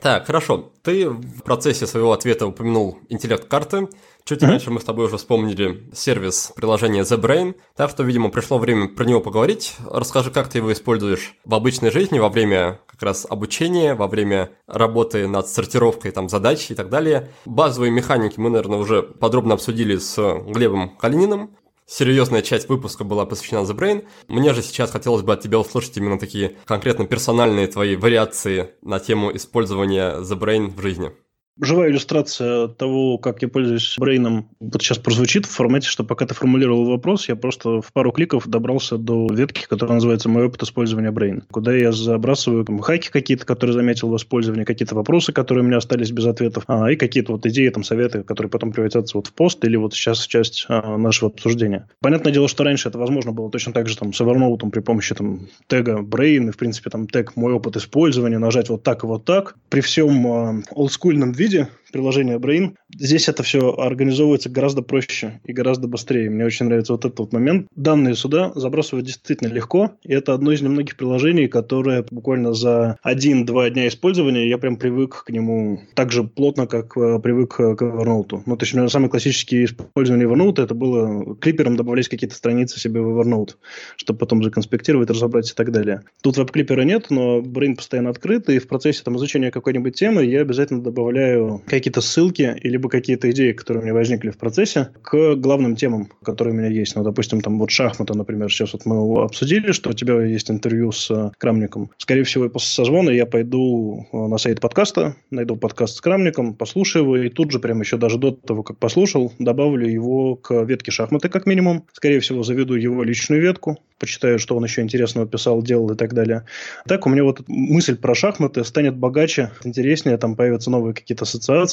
[0.00, 0.72] Так, хорошо.
[0.82, 3.88] Ты в процессе своего ответа упомянул интеллект карты.
[4.24, 4.46] Чуть mm-hmm.
[4.46, 8.88] раньше мы с тобой уже вспомнили сервис приложения The Brain, так что, видимо, пришло время
[8.88, 9.76] про него поговорить.
[9.88, 14.50] Расскажи, как ты его используешь в обычной жизни во время как раз обучения, во время
[14.66, 17.30] работы над сортировкой там, задач и так далее.
[17.44, 21.56] Базовые механики мы, наверное, уже подробно обсудили с Глебом Калининым.
[21.88, 24.06] Серьезная часть выпуска была посвящена The Brain.
[24.26, 28.98] Мне же сейчас хотелось бы от тебя услышать именно такие конкретно персональные твои вариации на
[28.98, 31.12] тему использования The Brain в жизни.
[31.58, 36.34] Живая иллюстрация того, как я пользуюсь брейном, вот сейчас прозвучит в формате, что пока ты
[36.34, 41.10] формулировал вопрос, я просто в пару кликов добрался до ветки, которая называется «Мой опыт использования
[41.10, 45.66] брейна», куда я забрасываю там, хаки какие-то, которые заметил в использовании, какие-то вопросы, которые у
[45.66, 49.28] меня остались без ответов, а, и какие-то вот идеи, там, советы, которые потом превратятся вот
[49.28, 51.88] в пост или вот сейчас часть а, нашего обсуждения.
[52.02, 55.14] Понятное дело, что раньше это возможно было точно так же там с Evernote при помощи
[55.14, 59.06] там тега Brain, и в принципе там тег «Мой опыт использования», нажать вот так и
[59.06, 59.56] вот так.
[59.70, 62.74] При всем а, олдскульном виде виде приложение Brain.
[62.94, 66.28] Здесь это все организовывается гораздо проще и гораздо быстрее.
[66.28, 67.68] Мне очень нравится вот этот вот момент.
[67.74, 73.70] Данные сюда забрасывать действительно легко, и это одно из немногих приложений, которое буквально за один-два
[73.70, 78.42] дня использования я прям привык к нему так же плотно, как э, привык к Evernote.
[78.44, 82.78] Ну, то есть, у меня самое классическое использование Evernote это было клипером добавлять какие-то страницы
[82.78, 83.54] себе в Evernote,
[83.96, 86.02] чтобы потом законспектировать, разобрать и так далее.
[86.22, 90.42] Тут веб-клипера нет, но Brain постоянно открыт, и в процессе там, изучения какой-нибудь темы я
[90.42, 95.76] обязательно добавляю какие-то ссылки, либо какие-то идеи, которые у меня возникли в процессе, к главным
[95.76, 96.96] темам, которые у меня есть.
[96.96, 100.90] Ну, допустим, там вот шахматы, например, сейчас вот мы обсудили, что у тебя есть интервью
[100.90, 101.90] с э, Крамником.
[101.98, 107.04] Скорее всего, после созвона я пойду э, на сайт подкаста, найду подкаст с Крамником, послушаю
[107.04, 110.90] его, и тут же прямо еще даже до того, как послушал, добавлю его к ветке
[110.90, 111.84] шахматы, как минимум.
[111.92, 116.14] Скорее всего, заведу его личную ветку, почитаю, что он еще интересного писал, делал и так
[116.14, 116.44] далее.
[116.86, 121.65] Так у меня вот мысль про шахматы станет богаче, интереснее, там появятся новые какие-то ассоциации,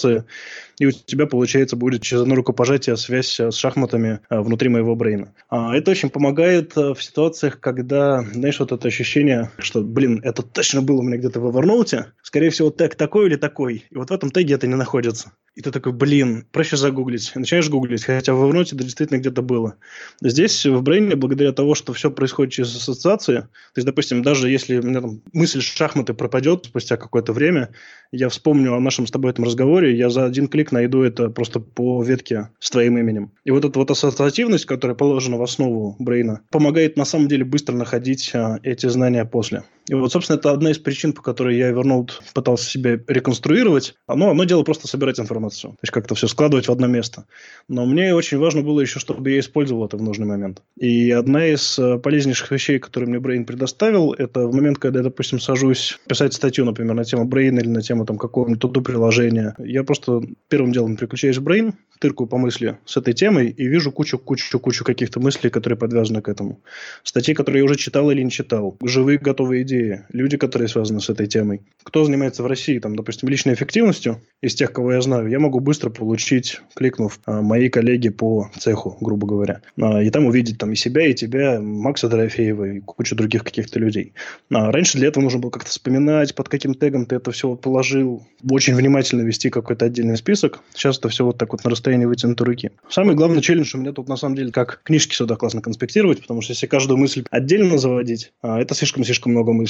[0.80, 5.34] и у тебя, получается, будет через одно рукопожатие связь с шахматами а, внутри моего брейна.
[5.50, 10.42] А, это очень помогает а, в ситуациях, когда, знаешь, вот это ощущение, что, блин, это
[10.42, 14.10] точно было у меня где-то в Evernote, скорее всего, тег такой или такой, и вот
[14.10, 15.34] в этом теге это не находится.
[15.56, 17.32] И ты такой, блин, проще загуглить.
[17.36, 19.76] Начинаешь гуглить, хотя в Evernote это действительно где-то было.
[20.20, 24.80] Здесь в Брейне, благодаря того, что все происходит через ассоциации, то есть, допустим, даже если
[24.80, 27.70] у меня там мысль шахматы пропадет спустя какое-то время,
[28.12, 31.60] я вспомню о нашем с тобой этом разговоре, я за один клик найду это просто
[31.60, 33.32] по ветке с твоим именем.
[33.44, 37.76] И вот эта вот ассоциативность, которая положена в основу Брейна, помогает на самом деле быстро
[37.76, 39.64] находить а, эти знания после.
[39.90, 43.96] И вот, собственно, это одна из причин, по которой я Evernote пытался себе реконструировать.
[44.08, 47.26] Оно, одно дело просто собирать информацию, то есть как-то все складывать в одно место.
[47.68, 50.62] Но мне очень важно было еще, чтобы я использовал это в нужный момент.
[50.78, 55.04] И одна из э, полезнейших вещей, которые мне Brain предоставил, это в момент, когда я,
[55.04, 59.56] допустим, сажусь писать статью, например, на тему Brain или на тему там какого-нибудь туду приложения,
[59.60, 63.92] я просто первым делом переключаюсь в Brain, тыркаю по мысли с этой темой и вижу
[63.92, 66.62] кучу-кучу-кучу каких-то мыслей, которые подвязаны к этому.
[67.04, 68.78] Статьи, которые я уже читал или не читал.
[68.84, 69.73] Живые готовые идеи.
[70.10, 71.62] Люди, которые связаны с этой темой.
[71.84, 75.60] Кто занимается в России, там, допустим, личной эффективностью, из тех, кого я знаю, я могу
[75.60, 79.62] быстро получить, кликнув а, мои коллеги по цеху, грубо говоря.
[79.82, 83.80] А, и там увидеть там и себя, и тебя, Макса Дорофеева, и кучу других каких-то
[83.80, 84.14] людей.
[84.52, 88.28] А раньше для этого нужно было как-то вспоминать, под каким тегом ты это все положил,
[88.50, 90.60] очень внимательно вести какой-то отдельный список.
[90.74, 92.72] Сейчас это все вот так вот на расстоянии вытянутой руки.
[92.90, 96.42] Самый главный челлендж у меня тут на самом деле, как книжки сюда классно конспектировать, потому
[96.42, 99.63] что если каждую мысль отдельно заводить, это слишком-слишком много мыслей.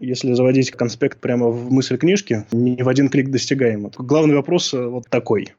[0.00, 3.90] Если заводить конспект прямо в мысль книжки, не в один клик достигаем.
[3.98, 5.52] Главный вопрос э, вот такой.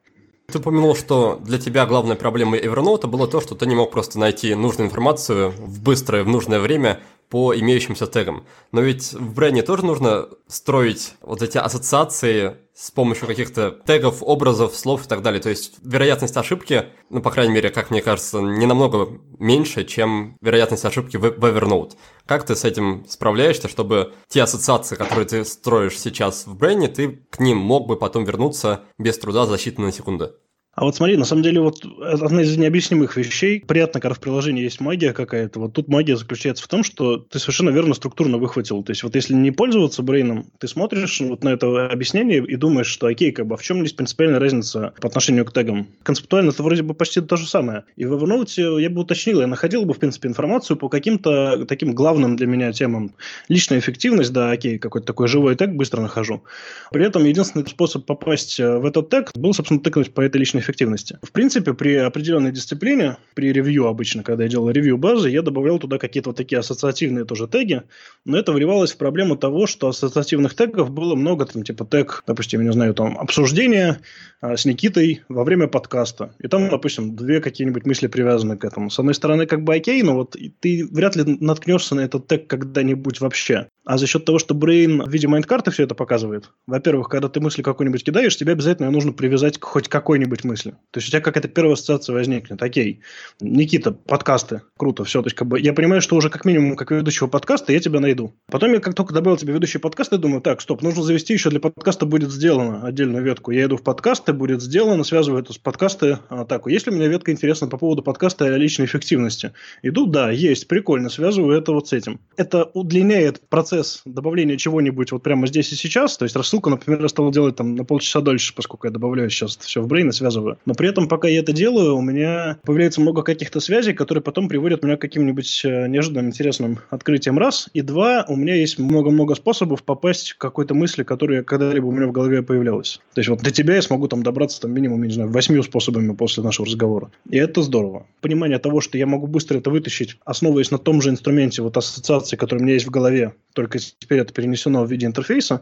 [0.52, 4.20] Ты упомянул, что для тебя главной проблемой Evernote было то, что ты не мог просто
[4.20, 8.46] найти нужную информацию в быстрое, в нужное время по имеющимся тегам.
[8.72, 14.76] Но ведь в бренде тоже нужно строить вот эти ассоциации с помощью каких-то тегов, образов,
[14.76, 15.42] слов и так далее.
[15.42, 20.38] То есть вероятность ошибки, ну, по крайней мере, как мне кажется, не намного меньше, чем
[20.42, 21.94] вероятность ошибки в, в Evernote.
[22.26, 27.10] Как ты с этим справляешься, чтобы те ассоциации, которые ты строишь сейчас в бренде, ты
[27.30, 30.34] к ним мог бы потом вернуться без труда за считанные секунды?
[30.76, 34.62] А вот смотри, на самом деле, вот одна из необъяснимых вещей, приятно, когда в приложении
[34.62, 38.84] есть магия какая-то, вот тут магия заключается в том, что ты совершенно верно структурно выхватил.
[38.84, 42.88] То есть вот если не пользоваться брейном, ты смотришь вот на это объяснение и думаешь,
[42.88, 45.88] что окей, как бы, а в чем есть принципиальная разница по отношению к тегам?
[46.04, 47.86] Концептуально это вроде бы почти то же самое.
[47.96, 51.96] И в Evernote я бы уточнил, я находил бы, в принципе, информацию по каким-то таким
[51.96, 53.14] главным для меня темам.
[53.48, 56.44] Личная эффективность, да, окей, какой-то такой живой тег быстро нахожу.
[56.92, 61.18] При этом единственный способ попасть в этот тег был, собственно, тыкнуть по этой личной эффективности.
[61.22, 65.80] В принципе, при определенной дисциплине, при ревью обычно, когда я делал ревью базы, я добавлял
[65.80, 67.84] туда какие-то вот такие ассоциативные тоже теги,
[68.26, 72.64] но это вливалось в проблему того, что ассоциативных тегов было много, там, типа тег, допустим,
[72.64, 74.00] не знаю, там, обсуждение
[74.42, 76.34] а, с Никитой во время подкаста.
[76.40, 78.90] И там, допустим, две какие-нибудь мысли привязаны к этому.
[78.90, 82.48] С одной стороны, как бы окей, но вот ты вряд ли наткнешься на этот тег
[82.48, 83.68] когда-нибудь вообще.
[83.86, 87.40] А за счет того, что Brain в виде майндкарты все это показывает, во-первых, когда ты
[87.40, 90.72] мысли какую-нибудь кидаешь, тебе обязательно нужно привязать к хоть какой-нибудь мысли.
[90.90, 92.62] То есть у тебя какая-то первая ассоциация возникнет.
[92.64, 93.02] Окей,
[93.40, 95.22] Никита, подкасты, круто, все.
[95.22, 98.00] То есть как бы я понимаю, что уже как минимум как ведущего подкаста я тебя
[98.00, 98.34] найду.
[98.50, 101.52] Потом я как только добавил тебе ведущий подкаст, я думаю, так, стоп, нужно завести еще
[101.52, 103.52] для подкаста будет сделано отдельную ветку.
[103.52, 106.70] Я иду в подкасты, будет сделано, связываю это с подкасты атаку.
[106.70, 111.10] Если у меня ветка интересна по поводу подкаста о личной эффективности, иду, да, есть, прикольно,
[111.10, 112.20] связываю это вот с этим.
[112.36, 117.02] Это удлиняет процесс процесс добавления чего-нибудь вот прямо здесь и сейчас, то есть рассылку, например,
[117.02, 120.12] я стал делать там на полчаса дольше, поскольку я добавляю сейчас все в Brain и
[120.12, 120.58] связываю.
[120.66, 124.48] Но при этом, пока я это делаю, у меня появляется много каких-то связей, которые потом
[124.48, 127.70] приводят меня к каким-нибудь э, неожиданным, интересным открытиям раз.
[127.74, 132.08] И два, у меня есть много-много способов попасть к какой-то мысли, которая когда-либо у меня
[132.08, 133.02] в голове появлялась.
[133.14, 136.14] То есть вот до тебя я смогу там добраться там минимум, не знаю, восьмью способами
[136.14, 137.12] после нашего разговора.
[137.30, 138.06] И это здорово.
[138.22, 142.38] Понимание того, что я могу быстро это вытащить, основываясь на том же инструменте вот ассоциации,
[142.38, 145.62] который у меня есть в голове, только теперь это перенесено в виде интерфейса,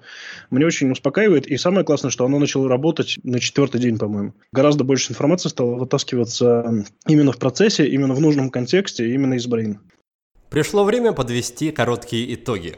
[0.50, 1.48] мне очень успокаивает.
[1.48, 4.34] И самое классное, что оно начало работать на четвертый день, по-моему.
[4.52, 9.78] Гораздо больше информации стало вытаскиваться именно в процессе, именно в нужном контексте, именно из Brain.
[10.50, 12.76] Пришло время подвести короткие итоги.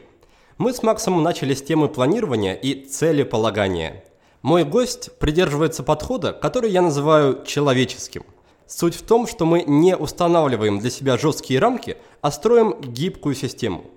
[0.58, 4.04] Мы с Максом начали с темы планирования и целеполагания.
[4.42, 8.22] Мой гость придерживается подхода, который я называю человеческим.
[8.66, 13.90] Суть в том, что мы не устанавливаем для себя жесткие рамки, а строим гибкую систему.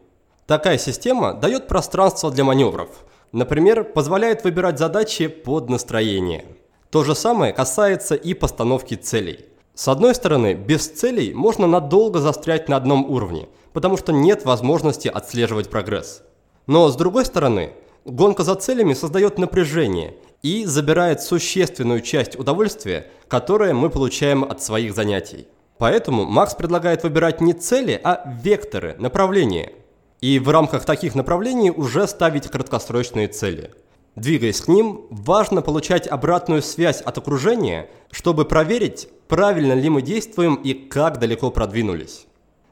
[0.50, 2.90] Такая система дает пространство для маневров.
[3.32, 6.44] Например, позволяет выбирать задачи под настроение.
[6.90, 9.46] То же самое касается и постановки целей.
[9.76, 15.08] С одной стороны, без целей можно надолго застрять на одном уровне, потому что нет возможности
[15.08, 16.24] отслеживать прогресс.
[16.66, 17.74] Но с другой стороны,
[18.06, 24.96] гонка за целями создает напряжение и забирает существенную часть удовольствия, которое мы получаем от своих
[24.96, 25.46] занятий.
[25.78, 29.74] Поэтому Макс предлагает выбирать не цели, а векторы, направления.
[30.22, 33.72] И в рамках таких направлений уже ставить краткосрочные цели–
[34.20, 40.56] Двигаясь к ним, важно получать обратную связь от окружения, чтобы проверить, правильно ли мы действуем
[40.56, 42.26] и как далеко продвинулись.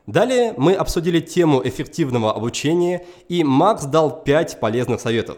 [0.08, 5.38] Далее мы обсудили тему эффективного обучения, и Макс дал 5 полезных советов.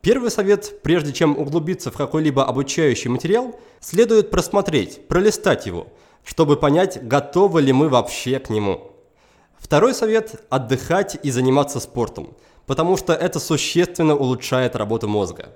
[0.00, 5.86] Первый совет, прежде чем углубиться в какой-либо обучающий материал, следует просмотреть, пролистать его,
[6.24, 8.92] чтобы понять, готовы ли мы вообще к нему.
[9.68, 12.34] Второй совет– отдыхать и заниматься спортом–
[12.66, 15.50] потому что это существенно улучшает работу мозга.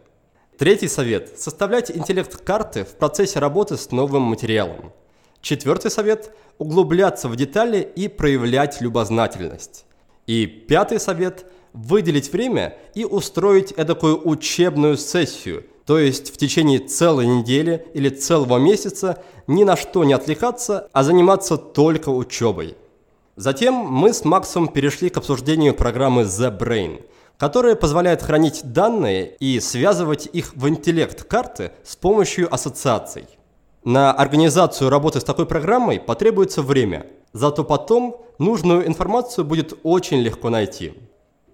[0.58, 4.92] Третий совет– составлять интеллект-карты в процессе работы с новым материалом.
[5.40, 9.86] Четвертый совет– углубляться в детали и проявлять любознательность.
[10.26, 17.26] И пятый совет– выделить время и устроить эдакую учебную сессию, то есть в течение целой
[17.26, 22.76] недели или целого месяца ни на что не отвлекаться, а заниматься только учебой.
[23.36, 27.02] Затем мы с Максом перешли к обсуждению программы The Brain,
[27.38, 33.26] которая позволяет хранить данные и связывать их в интеллект-карты с помощью ассоциаций.
[33.84, 40.50] На организацию работы с такой программой потребуется время, зато потом нужную информацию будет очень легко
[40.50, 40.92] найти.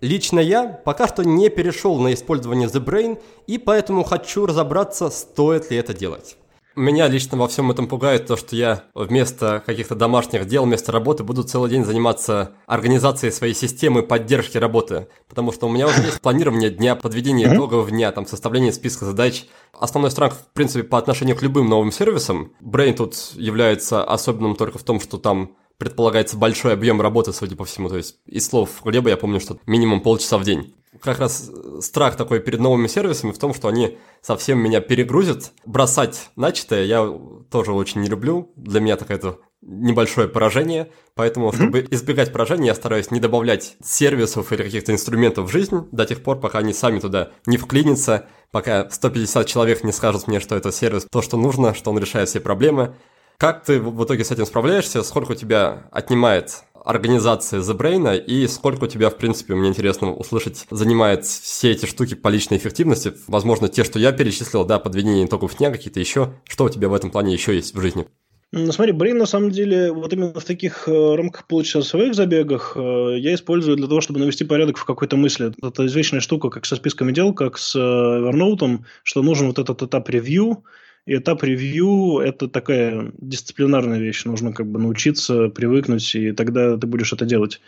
[0.00, 5.70] Лично я пока что не перешел на использование The Brain и поэтому хочу разобраться, стоит
[5.70, 6.36] ли это делать.
[6.78, 11.24] Меня лично во всем этом пугает то, что я вместо каких-то домашних дел, вместо работы
[11.24, 15.08] буду целый день заниматься организацией своей системы поддержки работы.
[15.28, 19.46] Потому что у меня уже есть планирование дня, подведение итогов дня, там, составление списка задач.
[19.72, 22.52] Основной страх, в принципе, по отношению к любым новым сервисам.
[22.62, 27.64] Brain тут является особенным только в том, что там предполагается большой объем работы, судя по
[27.64, 27.88] всему.
[27.88, 32.16] То есть из слов Глеба я помню, что минимум полчаса в день как раз страх
[32.16, 35.52] такой перед новыми сервисами в том, что они совсем меня перегрузят.
[35.64, 37.06] Бросать начатое я
[37.50, 38.52] тоже очень не люблю.
[38.56, 44.52] Для меня так это небольшое поражение, поэтому, чтобы избегать поражения, я стараюсь не добавлять сервисов
[44.52, 48.88] или каких-то инструментов в жизнь до тех пор, пока они сами туда не вклинятся, пока
[48.88, 52.40] 150 человек не скажут мне, что это сервис то, что нужно, что он решает все
[52.40, 52.94] проблемы.
[53.36, 55.04] Как ты в итоге с этим справляешься?
[55.04, 60.10] Сколько у тебя отнимает организации The Brain, и сколько у тебя, в принципе, мне интересно
[60.12, 65.26] услышать, занимает все эти штуки по личной эффективности, возможно, те, что я перечислил, да, подведение
[65.26, 68.06] итогов дня, какие-то еще, что у тебя в этом плане еще есть в жизни?
[68.52, 73.18] Ну, смотри, Brain на самом деле вот именно в таких э, рамках получасовых забегах э,
[73.18, 75.52] я использую для того, чтобы навести порядок в какой-то мысли.
[75.62, 80.08] Это извечная штука, как со списками дел, как с э, что нужен вот этот этап
[80.08, 80.64] ревью,
[81.06, 84.24] и этап ревью– это такая дисциплинарная вещь.
[84.24, 87.60] Нужно как бы научиться, привыкнуть, и тогда ты будешь это делать.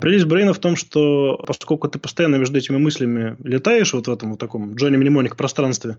[0.00, 4.30] Прелесть Брейна в том, что поскольку ты постоянно между этими мыслями летаешь вот в этом
[4.30, 5.98] вот таком Джонни Мнемоник пространстве,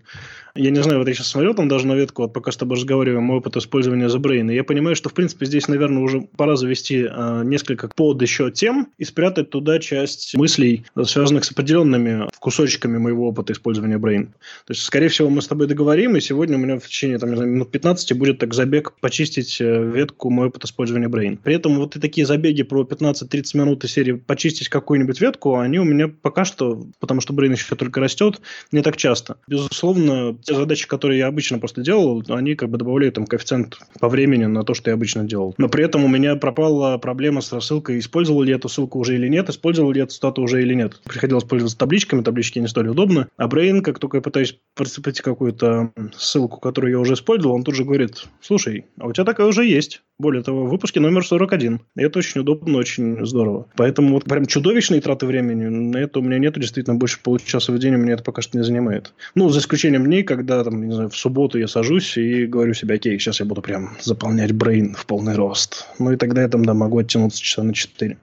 [0.54, 2.76] я не знаю, вот я сейчас смотрел там даже на ветку, вот пока с тобой
[2.76, 6.22] разговариваем, мой опыт использования The Brain, и я понимаю, что, в принципе, здесь, наверное, уже
[6.36, 12.28] пора завести э, несколько под еще тем и спрятать туда часть мыслей, связанных с определенными
[12.40, 14.26] кусочками моего опыта использования Brain.
[14.66, 17.30] То есть, скорее всего, мы с тобой договорим, и сегодня у меня в течение там,
[17.30, 21.38] минут 15 будет так забег почистить э, ветку мой опыт использования Brain.
[21.42, 25.78] При этом вот и такие забеги про 15-30 минут из серии почистить какую-нибудь ветку, они
[25.78, 28.40] у меня пока что, потому что Brain еще только растет,
[28.72, 29.36] не так часто.
[29.46, 34.08] Безусловно, те задачи, которые я обычно просто делал, они как бы добавляют там коэффициент по
[34.08, 35.54] времени на то, что я обычно делал.
[35.58, 39.28] Но при этом у меня пропала проблема с рассылкой, использовал ли эту ссылку уже или
[39.28, 41.00] нет, использовал ли эту стату уже или нет.
[41.04, 43.26] Приходилось пользоваться табличками, таблички не стали удобны.
[43.36, 47.74] А Brain, как только я пытаюсь прицепить какую-то ссылку, которую я уже использовал, он тут
[47.74, 50.02] же говорит, слушай, а у тебя такая уже есть.
[50.20, 51.80] Более того, в выпуске номер 41.
[51.96, 53.66] И это очень удобно, очень здорово.
[53.74, 56.54] Поэтому вот прям чудовищные траты времени на это у меня нет.
[56.54, 59.12] Действительно, больше получаса в день у меня это пока что не занимает.
[59.34, 62.94] Ну, за исключением дней, когда там, не знаю, в субботу я сажусь и говорю себе,
[62.94, 65.88] окей, сейчас я буду прям заполнять Brain в полный рост.
[65.98, 68.16] Ну, и тогда я там, да, могу оттянуться часа на 4.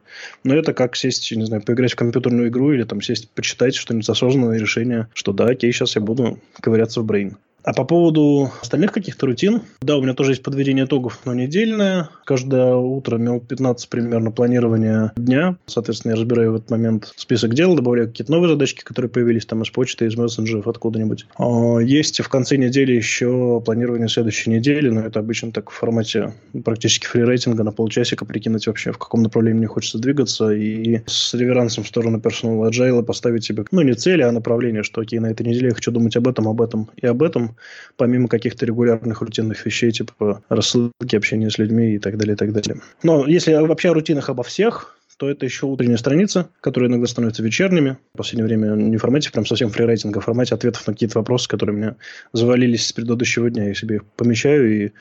[0.46, 4.08] Но это как сесть, не знаю, поиграть в компьютерную игру или там сесть почитать что-нибудь
[4.08, 7.38] осознанное решение, что да, окей, сейчас я буду ковыряться в Brain.
[7.68, 12.08] А по поводу остальных каких-то рутин, да, у меня тоже есть подведение итогов, но недельное.
[12.24, 15.58] Каждое утро минут 15 примерно планирования дня.
[15.66, 19.64] Соответственно, я разбираю в этот момент список дел, добавляю какие-то новые задачки, которые появились там
[19.64, 21.26] из почты, из мессенджеров, откуда-нибудь.
[21.38, 26.36] А, есть в конце недели еще планирование следующей недели, но это обычно так в формате
[26.64, 31.84] практически фрирейтинга на полчасика прикинуть вообще, в каком направлении мне хочется двигаться и с реверансом
[31.84, 35.46] в сторону персонала agile поставить себе, ну, не цели, а направление, что окей, на этой
[35.46, 37.57] неделе я хочу думать об этом, об этом и об этом
[37.96, 42.54] помимо каких-то регулярных рутинных вещей, типа рассылки, общения с людьми и так далее, и так
[42.54, 42.82] далее.
[43.04, 47.42] Но если вообще о рутинах обо всех, то это еще утренняя страница, которая иногда становится
[47.42, 47.98] вечерними.
[48.14, 51.18] В последнее время не в формате прям совсем фрирайтинга, а в формате ответов на какие-то
[51.18, 51.96] вопросы, которые мне
[52.34, 53.68] завалились с предыдущего дня.
[53.68, 54.92] Я себе их помещаю и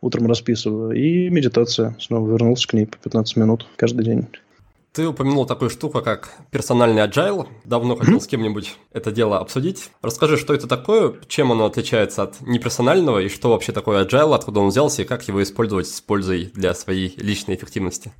[0.00, 0.90] утром расписываю.
[0.92, 1.96] И медитация.
[2.00, 4.26] Снова вернулся к ней по 15 минут каждый день.
[4.92, 7.46] Ты упомянул такую штуку, как персональный agile.
[7.64, 8.20] Давно хотел mm-hmm.
[8.20, 9.90] с кем-нибудь это дело обсудить.
[10.02, 14.58] Расскажи, что это такое, чем оно отличается от неперсонального, и что вообще такое agile, откуда
[14.60, 18.12] он взялся, и как его использовать с пользой для своей личной эффективности.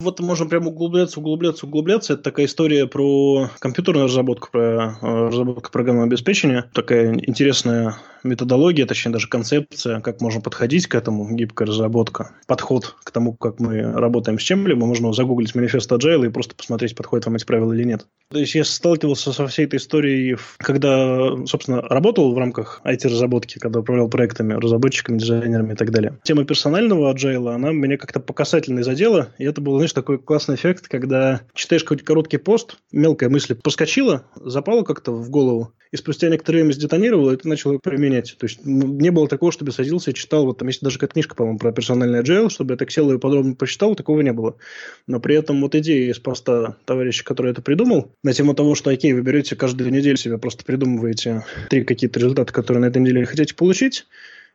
[0.00, 2.14] Вот можем прям углубляться, углубляться, углубляться.
[2.14, 6.70] Это такая история про компьютерную разработку, про э, разработку программного обеспечения.
[6.72, 13.10] Такая интересная методология, точнее даже концепция, как можно подходить к этому, гибкая разработка, подход к
[13.10, 17.36] тому, как мы работаем с чем-либо, можно загуглить манифест Agile и просто посмотреть, подходит вам
[17.36, 18.06] эти правила или нет.
[18.30, 23.80] То есть я сталкивался со всей этой историей, когда, собственно, работал в рамках IT-разработки, когда
[23.80, 26.18] управлял проектами, разработчиками, дизайнерами и так далее.
[26.22, 30.54] Тема персонального Agile, она меня как-то по касательной задела, и это был, знаешь, такой классный
[30.54, 36.28] эффект, когда читаешь какой-то короткий пост, мелкая мысль проскочила, запала как-то в голову, и спустя
[36.28, 38.09] некоторое время сдетонировала, и ты начал применять.
[38.10, 41.34] То есть не было такого, чтобы садился и читал, вот там есть даже какая книжка,
[41.34, 44.56] по-моему, про персональный agile, чтобы я так сел и подробно прочитал, такого не было.
[45.06, 48.90] Но при этом вот идея из поста товарища, который это придумал, на тему того, что,
[48.90, 53.24] окей, вы берете каждую неделю себе, просто придумываете три какие-то результаты, которые на этой неделе
[53.24, 54.06] хотите получить,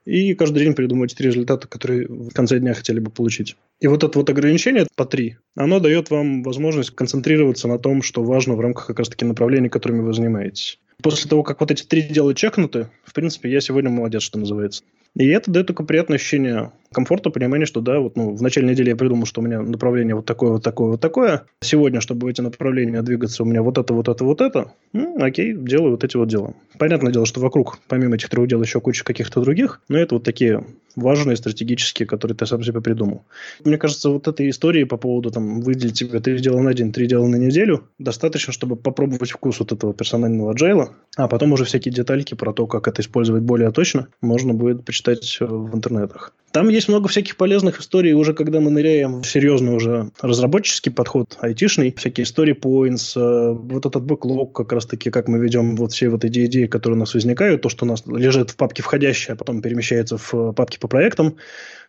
[0.06, 3.56] и каждый день придумываете три результата, которые в конце дня хотели бы получить.
[3.80, 8.24] И вот это вот ограничение по три, оно дает вам возможность концентрироваться на том, что
[8.24, 10.80] важно в рамках как раз-таки направлений, которыми вы занимаетесь.
[11.02, 14.84] После того, как вот эти три дела чекнуты, в принципе, я сегодня молодец, что называется.
[15.16, 18.90] И это дает только приятное ощущение комфорта, понимание, что да, вот ну, в начале недели
[18.90, 21.46] я придумал, что у меня направление вот такое, вот такое, вот такое.
[21.62, 24.74] Сегодня, чтобы эти направления двигаться, у меня вот это, вот это, вот это.
[24.92, 26.54] Ну, окей, делаю вот эти вот дела.
[26.78, 30.24] Понятное дело, что вокруг, помимо этих трех дел, еще куча каких-то других, но это вот
[30.24, 30.66] такие
[30.96, 33.24] важные, стратегические, которые ты сам себе придумал.
[33.64, 37.08] Мне кажется, вот этой истории по поводу там выделить себе три дела на день, три
[37.08, 41.94] дела на неделю, достаточно, чтобы попробовать вкус вот этого персонального agile, а потом уже всякие
[41.94, 46.34] детальки про то, как это использовать более точно, можно будет почитать в интернетах.
[46.56, 51.38] Там есть много всяких полезных историй, уже когда мы ныряем в серьезный уже разработческий подход,
[51.42, 56.08] айтишный, всякие истории points, э, вот этот бэклог, как раз-таки, как мы ведем вот все
[56.08, 59.34] вот эти идеи, которые у нас возникают, то, что у нас лежит в папке входящее,
[59.34, 61.38] а потом перемещается в папки по проектам,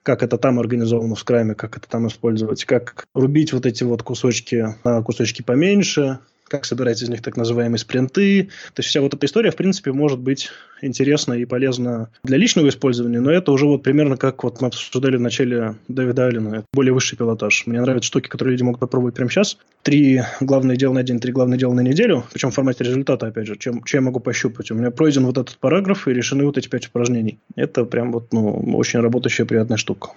[0.03, 4.03] как это там организовано в скраме, как это там использовать, как рубить вот эти вот
[4.03, 8.45] кусочки на кусочки поменьше, как собирать из них так называемые спринты.
[8.75, 12.69] То есть вся вот эта история, в принципе, может быть интересна и полезна для личного
[12.69, 16.65] использования, но это уже вот примерно как вот мы обсуждали в начале Дэвида Аллена, это
[16.73, 17.67] более высший пилотаж.
[17.67, 19.59] Мне нравятся штуки, которые люди могут попробовать прямо сейчас.
[19.83, 23.47] Три главные дела на день, три главные дела на неделю, причем в формате результата, опять
[23.47, 24.71] же, чем, чем я могу пощупать.
[24.71, 27.39] У меня пройден вот этот параграф и решены вот эти пять упражнений.
[27.55, 30.11] Это прям вот, ну, очень работающая, приятная штука.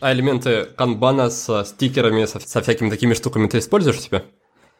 [0.00, 4.22] А элементы канбана с стикерами, со, со всякими такими штуками ты используешь у себя?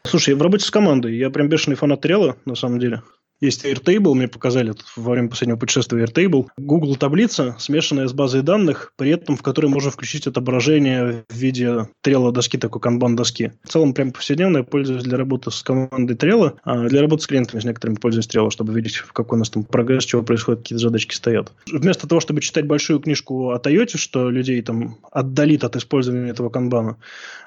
[0.03, 3.01] Слушай, в работе с командой я прям бешеный фанат Трела, на самом деле.
[3.41, 6.47] Есть Airtable, мне показали во время последнего путешествия Airtable.
[6.57, 11.87] Google таблица, смешанная с базой данных, при этом в которой можно включить отображение в виде
[12.01, 13.53] трела доски, такой канбан доски.
[13.63, 17.27] В целом, прям повседневно я пользуюсь для работы с командой трела, а для работы с
[17.27, 20.63] клиентами с некоторыми пользуюсь трела, чтобы видеть, в какой у нас там прогресс, чего происходит,
[20.63, 21.51] какие задачки стоят.
[21.71, 26.49] Вместо того, чтобы читать большую книжку о Toyota, что людей там отдалит от использования этого
[26.49, 26.97] канбана,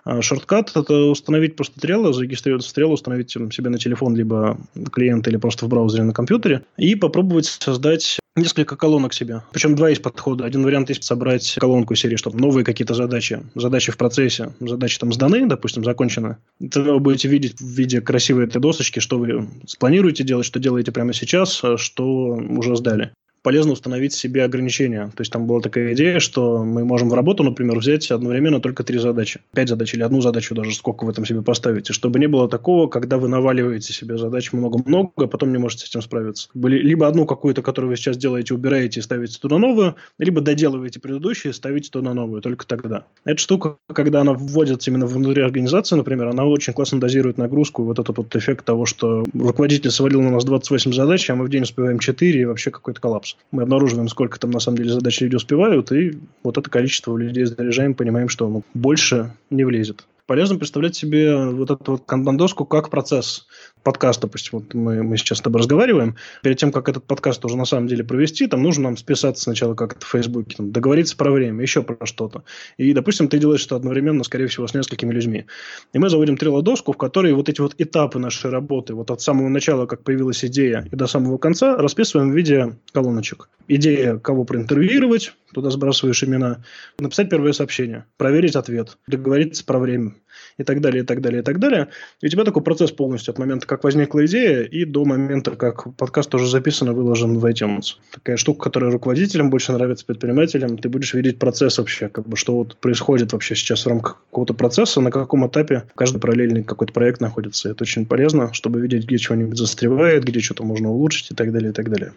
[0.04, 4.58] а шорткат– это установить просто трелы, зарегистрироваться в трелу, установить себе на телефон либо
[4.90, 9.42] клиент или просто в браузере на компьютере и попробовать создать несколько колонок себе.
[9.52, 10.44] Причем два есть подхода.
[10.44, 15.12] Один вариант есть собрать колонку серии, чтобы новые какие-то задачи, задачи в процессе, задачи там
[15.12, 16.36] сданы, допустим, закончены.
[16.70, 20.92] Тогда вы будете видеть в виде красивой этой досочки, что вы спланируете делать, что делаете
[20.92, 23.12] прямо сейчас, а что уже сдали
[23.42, 25.06] полезно установить себе ограничения.
[25.14, 28.84] То есть там была такая идея, что мы можем в работу, например, взять одновременно только
[28.84, 29.40] три задачи.
[29.54, 31.92] Пять задач или одну задачу даже, сколько вы там себе поставите.
[31.92, 35.90] Чтобы не было такого, когда вы наваливаете себе задач много-много, а потом не можете с
[35.90, 36.48] этим справиться.
[36.54, 41.52] Либо одну какую-то, которую вы сейчас делаете, убираете и ставите туда новую, либо доделываете предыдущие
[41.52, 43.04] ставите туда новую, только тогда.
[43.24, 47.98] Эта штука, когда она вводится именно внутри организации, например, она очень классно дозирует нагрузку, вот
[47.98, 51.62] этот вот эффект того, что руководитель свалил на нас 28 задач, а мы в день
[51.62, 53.31] успеваем 4, и вообще какой-то коллапс.
[53.50, 57.44] Мы обнаруживаем, сколько там на самом деле задач люди успевают, и вот это количество людей
[57.44, 60.06] заряжаем, понимаем, что ну, больше не влезет.
[60.26, 63.46] Полезно представлять себе вот эту вот канбан-доску как процесс
[63.82, 67.56] подкаст, допустим, вот мы, мы сейчас с тобой разговариваем, перед тем, как этот подкаст уже
[67.56, 71.16] на самом деле провести, там нужно нам списаться сначала как это в Фейсбуке, там, договориться
[71.16, 72.44] про время, еще про что-то.
[72.76, 75.46] И, допустим, ты делаешь это одновременно, скорее всего, с несколькими людьми.
[75.92, 79.48] И мы заводим трелодоску, в которой вот эти вот этапы нашей работы, вот от самого
[79.48, 83.48] начала, как появилась идея, и до самого конца расписываем в виде колоночек.
[83.68, 86.64] Идея, кого проинтервьюировать, туда сбрасываешь имена,
[86.98, 90.14] написать первое сообщение, проверить ответ, договориться про время
[90.58, 91.88] и так далее, и так далее, и так далее.
[92.20, 95.94] И у тебя такой процесс полностью от момента, как возникла идея, и до момента, как
[95.96, 97.96] подкаст уже записан и выложен в iTunes.
[98.12, 100.78] Такая штука, которая руководителям больше нравится, предпринимателям.
[100.78, 104.54] Ты будешь видеть процесс вообще, как бы, что вот происходит вообще сейчас в рамках какого-то
[104.54, 107.70] процесса, на каком этапе каждый параллельный какой-то проект находится.
[107.70, 111.70] Это очень полезно, чтобы видеть, где чего-нибудь застревает, где что-то можно улучшить и так далее,
[111.70, 112.12] и так далее.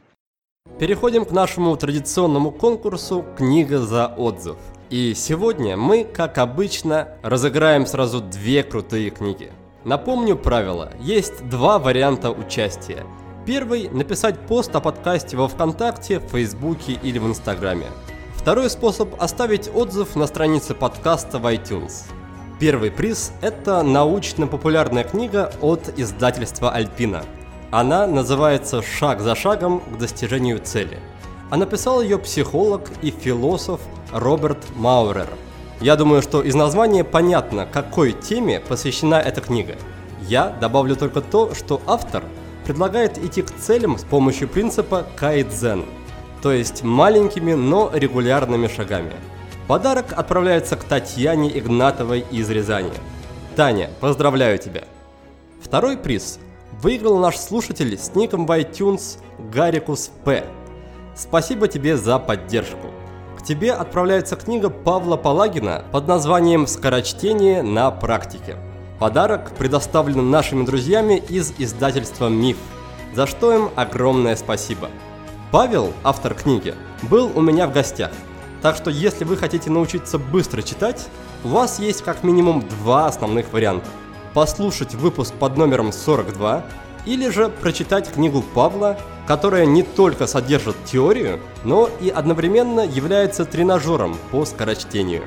[0.80, 4.58] Переходим к нашему традиционному конкурсу «Книга за отзыв».
[4.92, 9.52] И сегодня мы, как обычно, разыграем сразу две крутые книги.
[9.84, 10.92] Напомню правила.
[11.00, 13.04] Есть два варианта участия.
[13.48, 17.88] Первый– написать пост о подкасте во Вконтакте, Фейсбуке или в Инстаграме.
[18.36, 22.04] Второй способ– оставить отзыв на странице подкаста в iTunes.
[22.60, 27.24] Первый приз– это научно-популярная книга от издательства «Альпина».
[27.72, 31.00] Она называется «Шаг за шагом к достижению цели».
[31.50, 33.82] А написал ее психолог и философ
[34.16, 35.28] Роберт Маурер.
[35.82, 39.76] Я думаю, что из названия понятно, какой теме посвящена эта книга.
[40.22, 42.24] Я добавлю только то, что автор
[42.64, 45.84] предлагает идти к целям с помощью принципа кайдзен,
[46.42, 49.12] то есть маленькими, но регулярными шагами.
[49.68, 52.94] Подарок отправляется к Татьяне Игнатовой из Рязани.
[53.58, 54.86] Таня, поздравляю тебя!
[55.62, 56.40] Второй приз
[56.82, 59.20] выиграл наш слушатель с ником в iTunes
[59.52, 60.46] Гарикус П.
[61.18, 62.95] Спасибо тебе за поддержку.
[63.46, 68.58] Тебе отправляется книга Павла Палагина под названием «Скорочтение на практике».
[68.98, 72.58] Подарок предоставлен нашими друзьями из издательства «Миф»,
[73.14, 74.90] за что им огромное спасибо.
[75.52, 76.74] Павел, автор книги,
[77.04, 78.10] был у меня в гостях,
[78.64, 81.08] так что если вы хотите научиться быстро читать,
[81.44, 83.88] у вас есть как минимум два основных варианта.
[84.34, 86.66] Послушать выпуск под номером 42
[87.06, 88.98] или же прочитать книгу Павла,
[89.28, 95.24] которая не только содержит теорию, но и одновременно является тренажером по скорочтению.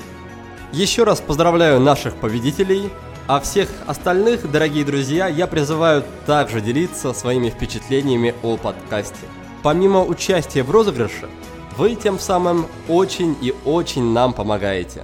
[0.73, 2.91] Еще раз поздравляю наших победителей,
[3.27, 9.27] а всех остальных, дорогие друзья, я призываю также делиться своими впечатлениями о подкасте.
[9.63, 11.29] Помимо участия в розыгрыше,
[11.77, 15.03] вы тем самым очень и очень нам помогаете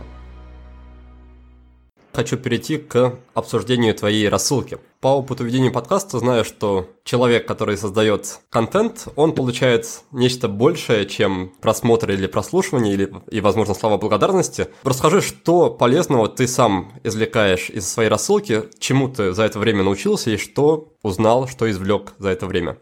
[2.15, 4.79] хочу перейти к обсуждению твоей рассылки.
[5.05, 11.53] По опыту ведения подкаста знаю, что человек, который создает контент, он получает нечто большее, чем
[11.61, 14.69] просмотр или прослушивание, или, и, возможно, слова благодарности.
[14.83, 20.31] Расскажи, что полезного ты сам извлекаешь из своей рассылки, чему ты за это время научился
[20.31, 22.79] и что узнал, что извлек за это время.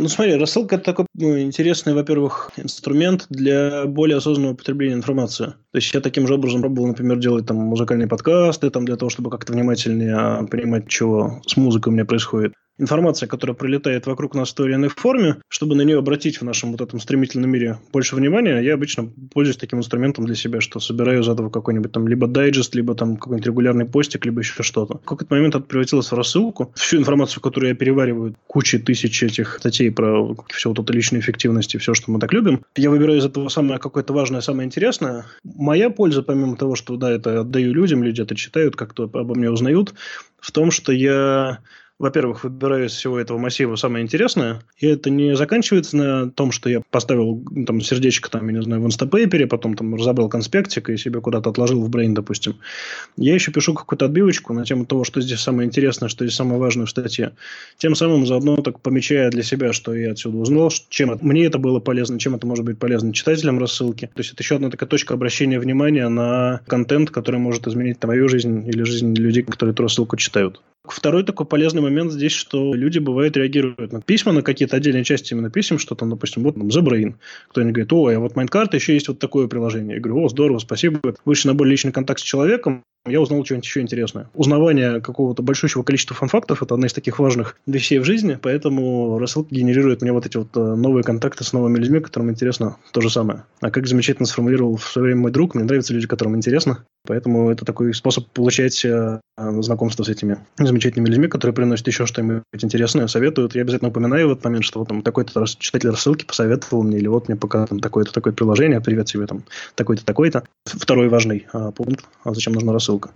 [0.00, 5.48] Ну, смотри, рассылка– это такой ну, интересный, во-первых, инструмент для более осознанного потребления информации.
[5.48, 9.10] То есть я таким же образом пробовал, например, делать там музыкальные подкасты, там, для того,
[9.10, 12.54] чтобы как-то внимательнее понимать, что с музыкой у меня происходит.
[12.80, 16.44] Информация, которая пролетает вокруг нас в той или иной форме, чтобы на нее обратить в
[16.44, 20.80] нашем вот этом стремительном мире больше внимания, я обычно пользуюсь таким инструментом для себя, что
[20.80, 24.98] собираю из этого какой-нибудь там либо дайджест, либо там какой-нибудь регулярный постик, либо еще что-то.
[24.98, 26.72] В какой-то момент это превратилось в рассылку.
[26.74, 31.74] Всю информацию, которую я перевариваю, кучи тысяч этих статей про все вот это личную эффективность
[31.74, 35.26] и все, что мы так любим, я выбираю из этого самое какое-то важное, самое интересное.
[35.44, 39.50] Моя польза, помимо того, что да, это отдаю людям, люди это читают, как-то обо мне
[39.50, 39.94] узнают,
[40.40, 41.58] в том, что я
[42.00, 46.70] во-первых, выбираю из всего этого массива самое интересное, и это не заканчивается на том, что
[46.70, 50.96] я поставил там сердечко, там, я не знаю, в инстапейпере, потом там разобрал конспектик и
[50.96, 52.56] себе куда-то отложил в брейн, допустим.
[53.18, 56.58] Я еще пишу какую-то отбивочку на тему того, что здесь самое интересное, что здесь самое
[56.58, 57.32] важное в статье.
[57.76, 61.80] Тем самым заодно так помечая для себя, что я отсюда узнал, чем мне это было
[61.80, 64.06] полезно, чем это может быть полезно читателям рассылки.
[64.06, 68.26] То есть это еще одна такая точка обращения внимания на контент, который может изменить мою
[68.30, 70.62] жизнь или жизнь людей, которые эту рассылку читают.
[70.84, 75.34] Второй такой полезный момент здесь, что люди бывают реагируют на письма, на какие-то отдельные части
[75.34, 77.14] именно писем, что там, допустим, вот там The.
[77.48, 79.96] Кто-нибудь говорит, ой, а вот Майнкарта еще есть вот такое приложение.
[79.96, 81.14] Я говорю, о, здорово, спасибо.
[81.24, 84.28] Вышли на более личный контакт с человеком, я узнал что-нибудь еще интересное.
[84.34, 89.54] Узнавание какого-то большущего количества фан-фактов– это одна из таких важных вещей в жизни, поэтому рассылка
[89.54, 93.08] генерирует мне вот эти вот э, новые контакты с новыми людьми, которым интересно то же
[93.08, 93.44] самое.
[93.60, 97.50] А как замечательно сформулировал в свое время мой друг, мне нравятся люди, которым интересно, поэтому
[97.50, 103.06] это такой способ получать э, знакомство с этими замечательными людьми, которые приносят еще что-нибудь интересное,
[103.06, 103.54] советуют.
[103.54, 107.06] Я обязательно упоминаю в этот момент, что вот там такой-то читатель рассылки посоветовал мне, или
[107.06, 109.44] вот мне пока там такое-то такое приложение, привет тебе там
[109.74, 110.44] такой-то такой-то.
[110.66, 113.10] Второй важный а, пункт, а зачем нужна рассылка ссылка.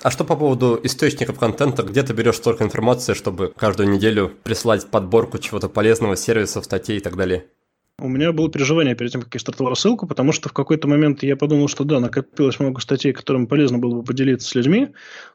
[0.00, 1.82] А что по поводу источников контента?
[1.82, 7.00] Где ты берешь столько информации, чтобы каждую неделю присылать подборку чего-то полезного, сервисов, статей и
[7.00, 7.46] так далее?
[8.00, 11.24] У меня было переживание перед тем, как я стартовал рассылку, потому что в какой-то момент
[11.24, 14.90] я подумал, что да, накопилось много статей, которыми полезно было бы поделиться с людьми,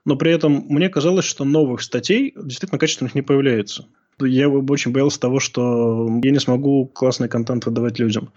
[0.06, 3.88] но при этом мне казалось, что новых статей действительно качественных не появляется.
[4.26, 8.32] Я очень боялся того, что я не смогу классный контент выдавать людям.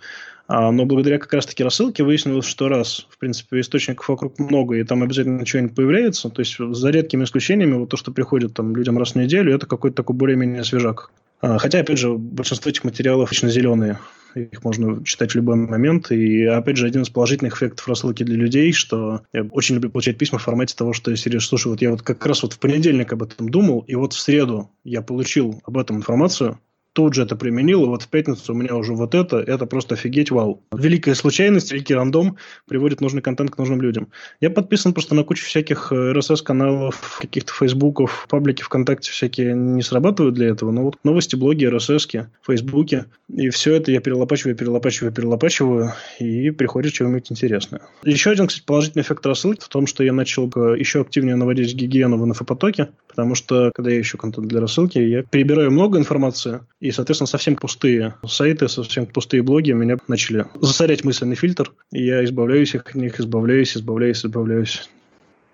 [0.48, 4.84] А, но благодаря как раз-таки рассылке выяснилось, что раз, в принципе, источников вокруг много, и
[4.84, 8.96] там обязательно что-нибудь появляется, то есть за редкими исключениями, вот то, что приходит там людям
[8.98, 11.10] раз в неделю, это какой-то такой более-менее свежак.
[11.40, 13.98] А, хотя, опять же, большинство этих материалов очень зеленые.
[14.36, 16.10] Их можно читать в любой момент.
[16.10, 20.18] И, опять же, один из положительных эффектов рассылки для людей, что я очень люблю получать
[20.18, 22.58] письма в формате того, что я серию слушаю, вот я вот как раз вот в
[22.58, 26.58] понедельник об этом думал, и вот в среду я получил об этом информацию,
[26.96, 29.96] тут же это применил, и вот в пятницу у меня уже вот это, это просто
[29.96, 30.62] офигеть, вау.
[30.74, 34.08] Великая случайность, великий рандом приводит нужный контент к нужным людям.
[34.40, 40.34] Я подписан просто на кучу всяких RSS-каналов, э, каких-то фейсбуков, паблики ВКонтакте всякие не срабатывают
[40.34, 45.92] для этого, но вот новости, блоги, RSS, фейсбуке, и все это я перелопачиваю, перелопачиваю, перелопачиваю,
[46.18, 47.82] и приходит что-нибудь интересное.
[48.04, 52.16] Еще один, кстати, положительный эффект рассылки в том, что я начал еще активнее наводить гигиену
[52.16, 56.90] в инфопотоке, потому что, когда я ищу контент для рассылки, я перебираю много информации, и,
[56.90, 62.74] соответственно, совсем пустые сайты, совсем пустые блоги меня начали засорять мысленный фильтр, и я избавляюсь
[62.74, 64.88] от них, избавляюсь, избавляюсь, избавляюсь.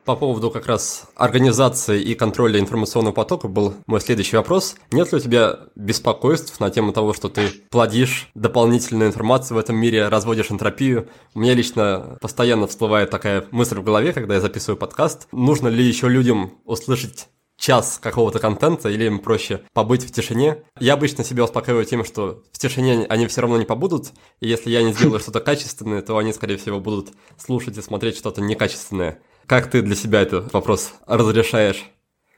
[0.04, 4.74] По поводу как раз организации и контроля информационного потока был мой следующий вопрос.
[4.90, 9.76] Нет ли у тебя беспокойств на тему того, что ты плодишь дополнительную информацию в этом
[9.76, 11.06] мире, разводишь энтропию?
[11.34, 15.28] У меня лично постоянно всплывает такая мысль в голове, когда я записываю подкаст.
[15.30, 17.28] Нужно ли еще людям услышать
[17.62, 20.64] час какого-то контента, или им проще побыть в тишине.
[20.80, 24.08] Я обычно себя успокаиваю тем, что в тишине они все равно не побудут,
[24.40, 28.16] и если я не сделаю что-то качественное, то они, скорее всего, будут слушать и смотреть
[28.16, 29.20] что-то некачественное.
[29.46, 31.84] Как ты для себя этот вопрос разрешаешь?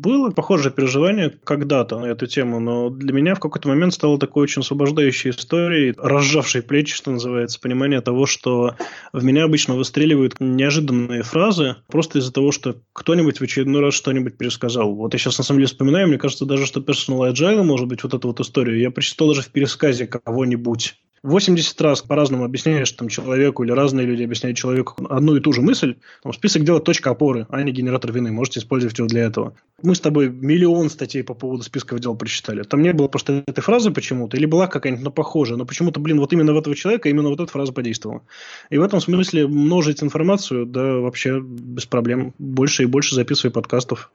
[0.01, 4.43] Было похожее переживание когда-то на эту тему, но для меня в какой-то момент стало такой
[4.43, 8.77] очень освобождающей историей, разжавшей плечи, что называется, понимание того, что
[9.13, 14.37] в меня обычно выстреливают неожиданные фразы просто из-за того, что кто-нибудь в очередной раз что-нибудь
[14.37, 14.95] пересказал.
[14.95, 18.03] Вот я сейчас на самом деле вспоминаю, мне кажется даже, что Personal Agile, может быть,
[18.03, 20.97] вот эту вот историю, я прочитал даже в пересказе кого-нибудь.
[21.25, 25.63] 80 раз по-разному объясняешь там, человеку или разные люди объясняют человеку одну и ту же
[25.63, 28.31] мысль, там, список дела точка опоры, а не генератор вины.
[28.31, 29.55] Можете использовать его для этого.
[29.83, 32.63] Мы с тобой миллион статей по поводу списков дел прочитали.
[32.63, 36.21] Там не было просто этой фразы почему-то, или была какая-нибудь, но похожая, но почему-то, блин,
[36.21, 38.21] вот именно в этого человека именно вот эта фраза подействовала.
[38.69, 42.35] И в этом смысле множить информацию, да, вообще без проблем.
[42.39, 44.13] Больше и больше записывай подкастов.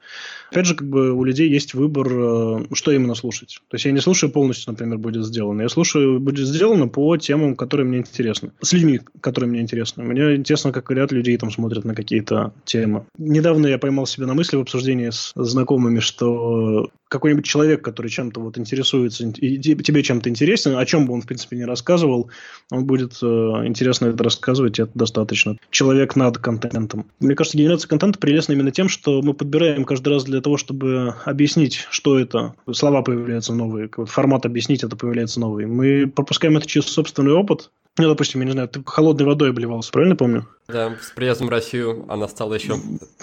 [0.51, 3.59] Опять же, как бы у людей есть выбор, э, что именно слушать.
[3.69, 5.61] То есть я не слушаю полностью, например, будет сделано.
[5.61, 8.51] Я слушаю, будет сделано по темам, которые мне интересны.
[8.61, 10.03] С людьми, которые мне интересны.
[10.03, 13.05] Мне интересно, как ряд людей там смотрят на какие-то темы.
[13.17, 18.39] Недавно я поймал себя на мысли в обсуждении с знакомыми, что какой-нибудь человек, который чем-то
[18.39, 22.29] вот интересуется, и тебе чем-то интересен, о чем бы он, в принципе, не рассказывал,
[22.71, 25.57] он будет э, интересно это рассказывать, и это достаточно.
[25.71, 27.07] Человек над контентом.
[27.19, 31.15] Мне кажется, генерация контента прелестна именно тем, что мы подбираем каждый раз для того, чтобы
[31.25, 32.53] объяснить, что это.
[32.71, 35.65] Слова появляются новые, формат объяснить это появляется новый.
[35.65, 39.91] Мы пропускаем это через собственный опыт, ну, допустим, я не знаю, ты холодной водой обливался,
[39.91, 40.47] правильно помню?
[40.69, 42.75] Да, с приездом в Россию она стала еще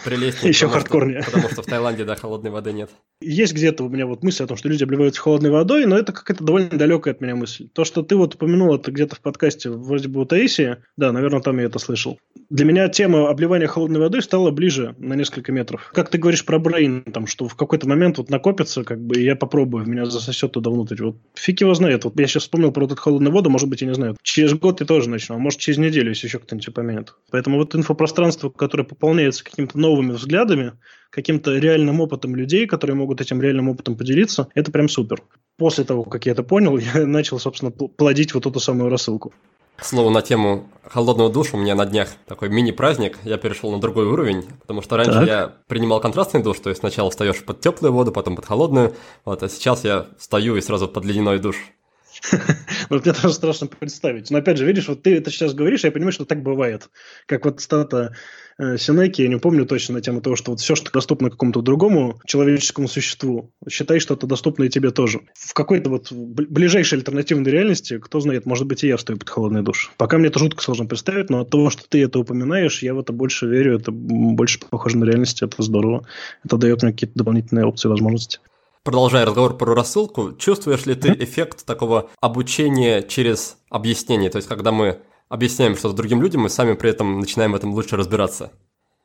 [0.05, 0.51] прелестнее.
[0.51, 1.23] Еще хардкорнее.
[1.23, 2.91] Что, потому что в Таиланде, да, холодной воды нет.
[3.21, 6.13] Есть где-то у меня вот мысль о том, что люди обливаются холодной водой, но это
[6.13, 7.69] какая-то довольно далекая от меня мысль.
[7.73, 11.41] То, что ты вот упомянул это где-то в подкасте, вроде бы у Таисии, да, наверное,
[11.41, 12.19] там я это слышал.
[12.51, 15.91] Для меня тема обливания холодной водой стала ближе на несколько метров.
[15.95, 19.25] Как ты говоришь про брейн, там, что в какой-то момент вот накопится, как бы, и
[19.25, 21.03] я попробую, меня засосет туда внутрь.
[21.03, 22.05] Вот фиг его знает.
[22.05, 24.17] Вот я сейчас вспомнил про эту холодную воду, может быть, я не знаю.
[24.23, 27.15] Через год я тоже начну, а может, через неделю, если еще кто-нибудь упомянет.
[27.31, 30.73] Поэтому вот инфопространство, которое пополняется какими-то новыми взглядами,
[31.11, 35.23] каким-то реальным опытом людей, которые могут этим реальным опытом поделиться, это прям супер.
[35.57, 39.33] После того, как я это понял, я начал, собственно, плодить вот эту самую рассылку.
[39.77, 43.19] К слову, на тему холодного душа у меня на днях такой мини-праздник.
[43.25, 45.27] Я перешел на другой уровень, потому что раньше так.
[45.27, 48.95] я принимал контрастный душ, то есть сначала встаешь под теплую воду, потом под холодную,
[49.27, 51.57] вот, а сейчас я встаю и сразу под ледяной душ.
[52.91, 54.31] Вот мне тоже страшно представить.
[54.31, 56.89] Но опять же, видишь, вот ты это сейчас говоришь, я понимаю, что так бывает.
[57.27, 58.15] Как вот стата
[58.59, 62.21] э, я не помню точно на тему того, что вот все, что доступно какому-то другому
[62.27, 65.21] человеческому существу, считай, что это доступно и тебе тоже.
[65.35, 69.63] В какой-то вот ближайшей альтернативной реальности, кто знает, может быть, и я встаю под холодный
[69.63, 69.93] душ.
[69.97, 73.01] Пока мне это жутко сложно представить, но от того, что ты это упоминаешь, я в
[73.01, 76.07] это больше верю, это больше похоже на реальность, это здорово.
[76.45, 78.41] Это дает мне какие-то дополнительные опции, возможности.
[78.87, 84.31] Продолжая разговор про рассылку, чувствуешь ли ты эффект такого обучения через объяснение?
[84.31, 87.75] То есть, когда мы объясняем что-то другим людям, и сами при этом начинаем в этом
[87.75, 88.53] лучше разбираться.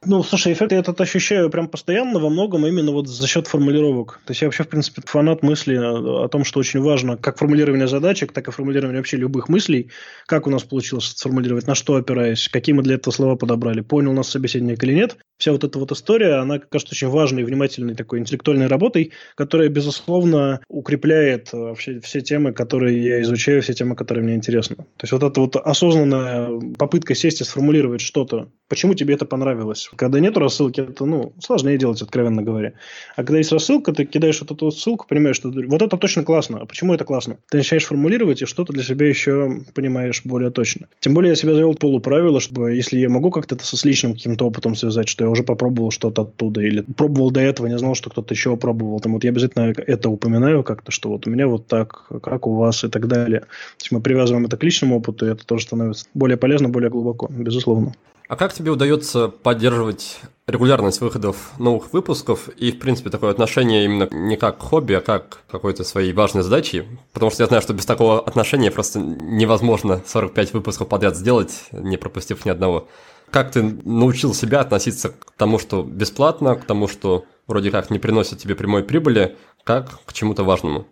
[0.04, 4.20] Ну, слушай, эффект я этот ощущаю прям постоянно во многом именно вот за счет формулировок.
[4.26, 7.88] То есть я вообще, в принципе, фанат мысли о том, что очень важно как формулирование
[7.88, 9.92] задачек, так и формулирование вообще любых мыслей,
[10.26, 14.12] как у нас получилось сформулировать, на что опираясь, какие мы для этого слова подобрали, понял
[14.12, 15.18] нас собеседник или нет.
[15.38, 20.62] Вся вот эта вот история, она кажется очень важной, внимательной такой интеллектуальной работой, которая, безусловно,
[20.68, 24.78] укрепляет э, вообще все темы, которые я изучаю, все темы, которые мне интересны.
[24.78, 29.91] То есть вот эта вот осознанная попытка сесть и сформулировать что-то, почему тебе это понравилось,
[29.96, 32.74] когда нет рассылки, это, ну, сложнее делать, откровенно говоря.
[33.16, 36.60] А когда есть рассылка, ты кидаешь вот эту ссылку, понимаешь, что вот это точно классно.
[36.62, 37.38] А почему это классно?
[37.50, 40.88] Ты начинаешь формулировать и что-то для себя еще понимаешь более точно.
[41.00, 44.46] Тем более я себе завел полуправило, чтобы если я могу как-то это с личным каким-то
[44.46, 48.10] опытом связать, что я уже попробовал что-то оттуда, или пробовал до этого, не знал, что
[48.10, 49.00] кто-то еще пробовал.
[49.00, 52.56] Там вот я обязательно это упоминаю как-то, что вот у меня вот так, как у
[52.56, 53.42] вас и так далее.
[53.42, 56.90] То есть мы привязываем это к личному опыту, и это тоже становится более полезно, более
[56.90, 57.94] глубоко, безусловно.
[58.32, 64.08] А как тебе удается поддерживать регулярность выходов новых выпусков и, в принципе, такое отношение именно
[64.10, 66.88] не как хобби, а как какой-то своей важной задачи?
[67.12, 71.98] Потому что я знаю, что без такого отношения просто невозможно 45 выпусков подряд сделать, не
[71.98, 72.88] пропустив ни одного.
[73.32, 78.00] Как ты научил себя относиться к тому, что бесплатно, к тому, что вроде как не
[78.00, 80.88] приносит тебе прямой прибыли, как к чему-то важному?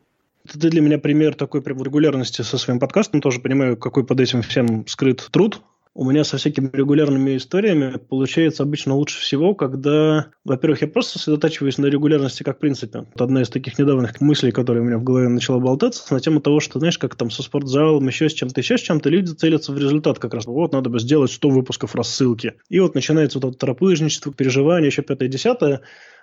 [0.45, 3.21] Это для меня пример такой регулярности со своим подкастом.
[3.21, 5.61] Тоже понимаю, какой под этим всем скрыт труд
[5.99, 11.77] у меня со всякими регулярными историями получается обычно лучше всего, когда, во-первых, я просто сосредотачиваюсь
[11.77, 13.05] на регулярности как принципе.
[13.13, 16.39] Это одна из таких недавних мыслей, которая у меня в голове начала болтаться, на тему
[16.39, 19.73] того, что, знаешь, как там со спортзалом, еще с чем-то, еще с чем-то, люди целятся
[19.73, 20.45] в результат как раз.
[20.45, 22.53] Вот, надо бы сделать 100 выпусков рассылки.
[22.69, 25.81] И вот начинается вот это торопыжничество, переживание, еще пятое-десятое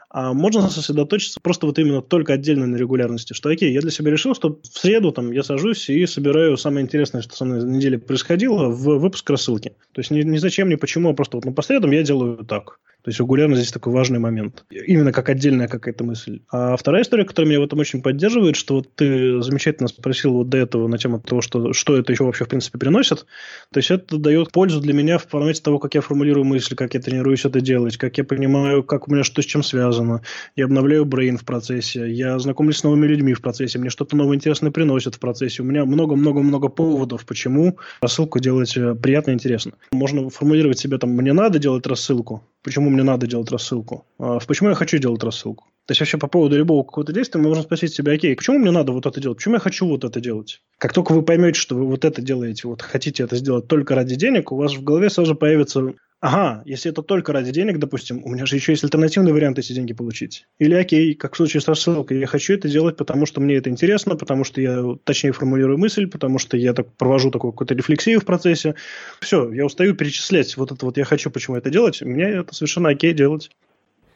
[0.09, 4.11] а можно сосредоточиться просто вот именно только отдельно на регулярности, что окей, я для себя
[4.11, 7.71] решил, что в среду там я сажусь и собираю самое интересное, что со мной на
[7.71, 9.71] неделе происходило, в выпуск рассылки.
[9.93, 12.45] То есть не, не зачем, ни почему, а просто вот ну, по средам я делаю
[12.45, 12.79] так.
[13.07, 14.65] То есть регулярно здесь такой важный момент.
[14.69, 16.41] Именно как отдельная какая-то мысль.
[16.51, 20.49] А вторая история, которая меня в этом очень поддерживает, что вот ты замечательно спросил вот
[20.49, 23.25] до этого на тему того, что, что это еще вообще в принципе приносит.
[23.73, 26.95] То есть это дает пользу для меня в формате того, как я формулирую мысли, как
[26.95, 30.23] я тренируюсь это делать, как я понимаю, как у меня что с чем связано.
[30.57, 34.35] Я обновляю брейн в процессе, я знакомлюсь с новыми людьми в процессе, мне что-то новое
[34.35, 35.63] интересное приносит в процессе.
[35.63, 39.75] У меня много-много-много поводов, почему рассылку делать э, приятно и интересно.
[39.93, 44.71] Можно формулировать себе там, мне надо делать рассылку, почему мне надо делать рассылку, а почему
[44.71, 45.67] я хочу делать рассылку.
[45.87, 48.73] То есть вообще по поводу любого какого-то действия мы можем спросить себя, окей, почему мне
[48.73, 50.61] надо вот это делать, почему я хочу вот это делать.
[50.79, 54.17] Как только вы поймете, что вы вот это делаете, вот хотите это сделать только ради
[54.17, 58.31] денег, у вас в голове сразу появится ага, если это только ради денег, допустим, у
[58.31, 60.47] меня же еще есть альтернативный вариант эти деньги получить.
[60.59, 63.71] Или окей, как в случае с рассылкой, я хочу это делать, потому что мне это
[63.71, 68.21] интересно, потому что я точнее формулирую мысль, потому что я так провожу такую какую-то рефлексию
[68.21, 68.75] в процессе.
[69.21, 72.91] Все, я устаю перечислять вот это вот я хочу, почему это делать, мне это совершенно
[72.91, 73.51] окей делать.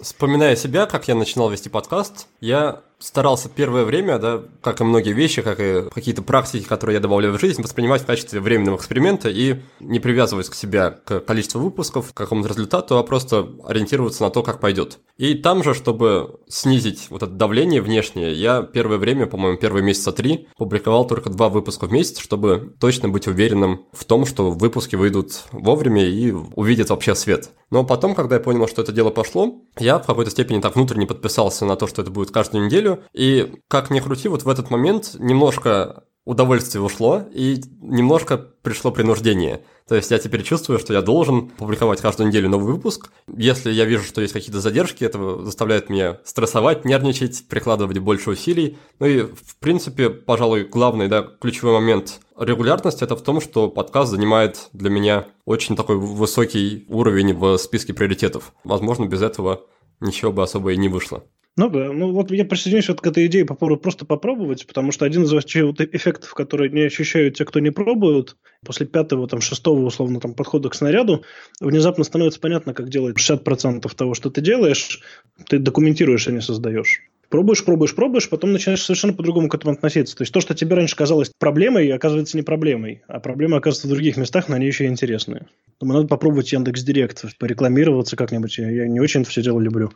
[0.00, 5.12] Вспоминая себя, как я начинал вести подкаст, я старался первое время, да, как и многие
[5.12, 9.28] вещи, как и какие-то практики, которые я добавляю в жизнь, воспринимать в качестве временного эксперимента
[9.28, 14.30] и не привязываясь к себя к количеству выпусков, к какому-то результату, а просто ориентироваться на
[14.30, 14.98] то, как пойдет.
[15.16, 20.12] И там же, чтобы снизить вот это давление внешнее, я первое время, по-моему, первые месяца
[20.12, 24.96] три, публиковал только два выпуска в месяц, чтобы точно быть уверенным в том, что выпуски
[24.96, 27.50] выйдут вовремя и увидят вообще свет.
[27.70, 31.06] Но потом, когда я понял, что это дело пошло, я в какой-то степени так внутренне
[31.06, 32.89] подписался на то, что это будет каждую неделю.
[33.12, 39.62] И как ни крути, вот в этот момент немножко удовольствие ушло, и немножко пришло принуждение.
[39.88, 43.10] То есть я теперь чувствую, что я должен публиковать каждую неделю новый выпуск.
[43.36, 48.78] Если я вижу, что есть какие-то задержки, это заставляет меня стрессовать, нервничать, прикладывать больше усилий.
[49.00, 54.10] Ну и, в принципе, пожалуй, главный, да, ключевой момент регулярности– это в том, что подкаст
[54.10, 58.52] занимает для меня очень такой высокий уровень в списке приоритетов.
[58.62, 59.62] Возможно, без этого
[60.00, 61.24] ничего бы особо и не вышло.
[61.60, 64.92] Ну да, ну вот я присоединюсь вот к этой идее по поводу просто попробовать, потому
[64.92, 69.28] что один из вообще вот эффектов, которые не ощущают те, кто не пробуют, после пятого,
[69.28, 71.22] там, шестого, условно, там, подхода к снаряду,
[71.60, 75.02] внезапно становится понятно, как делать 60% того, что ты делаешь,
[75.50, 77.02] ты документируешь, а не создаешь.
[77.30, 80.16] Пробуешь, пробуешь, пробуешь, потом начинаешь совершенно по-другому к этому относиться.
[80.16, 83.90] То есть то, что тебе раньше казалось проблемой, оказывается не проблемой, а проблема оказывается в
[83.90, 85.46] других местах, но они еще и интересные.
[85.80, 88.58] Думаю, надо попробовать Яндекс Директ, порекламироваться как-нибудь.
[88.58, 89.92] Я, не очень это все дело люблю.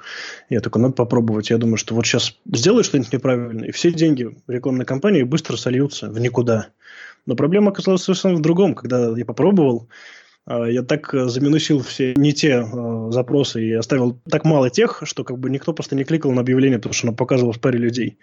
[0.49, 1.51] Я такой, надо попробовать.
[1.51, 6.11] Я думаю, что вот сейчас сделаю что-нибудь неправильно, и все деньги рекламной кампании быстро сольются
[6.11, 6.69] в никуда.
[7.27, 8.77] Но проблема оказалась совершенно в другом.
[8.77, 9.89] Когда я попробовал,
[10.47, 15.25] я так э, заминусил все не те э, запросы и оставил так мало тех, что
[15.25, 18.19] как бы никто просто не кликал на объявление, потому что оно показывало в паре людей.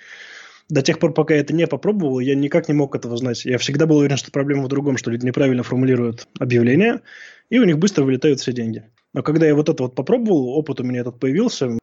[0.69, 3.43] До тех пор, пока я это не попробовал, я никак не мог этого знать.
[3.43, 7.01] Я всегда был уверен, что проблема в другом, что люди неправильно формулируют объявление,
[7.49, 8.83] и у них быстро вылетают все деньги.
[9.13, 11.77] Но когда я вот это вот попробовал, опыт у меня этот появился,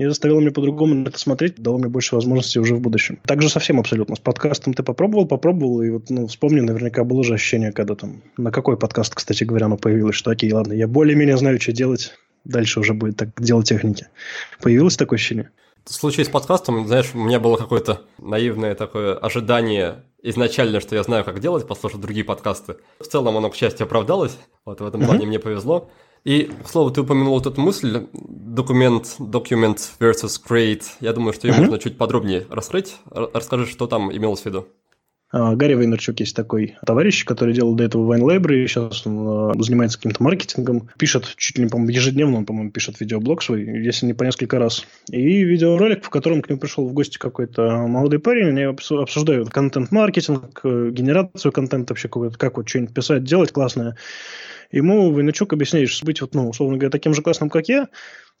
[0.00, 3.18] и заставило меня по-другому на это смотреть, дало мне больше возможностей уже в будущем.
[3.26, 4.16] Так же совсем абсолютно.
[4.16, 8.22] С подкастом ты попробовал, попробовал, и вот, ну, вспомни, наверняка было же ощущение, когда там,
[8.38, 12.14] на какой подкаст, кстати говоря, оно появилось, что окей, ладно, я более-менее знаю, что делать,
[12.46, 14.06] дальше уже будет так дело техники.
[14.62, 15.50] Появилось такое ощущение?
[15.84, 21.02] В случае с подкастом, знаешь, у меня было какое-то наивное такое ожидание изначально, что я
[21.02, 22.76] знаю, как делать, послушать другие подкасты.
[23.00, 24.38] В целом оно, к счастью, оправдалось.
[24.64, 25.90] Вот в этом плане мне повезло.
[26.24, 30.84] И, к слову, ты упомянул вот эту мысль, документ, document versus create.
[31.00, 31.60] Я думаю, что ее mm-hmm.
[31.60, 32.96] можно чуть подробнее раскрыть.
[33.10, 34.66] Расскажи, что там имелось в виду.
[35.32, 39.62] А, Гарри Вейнерчук есть такой товарищ, который делал до этого Wine Library, сейчас он э,
[39.62, 44.06] занимается каким-то маркетингом, пишет чуть ли не, по-моему, ежедневно, он, по-моему, пишет видеоблог свой, если
[44.06, 44.84] не по несколько раз.
[45.08, 50.60] И видеоролик, в котором к нему пришел в гости какой-то молодой парень, они обсуждают контент-маркетинг,
[50.64, 53.96] э, генерацию контента вообще, как вот что-нибудь писать, делать классное.
[54.70, 57.88] Ему Войначук объясняет, что быть, вот, ну, условно говоря, таким же классным, как я,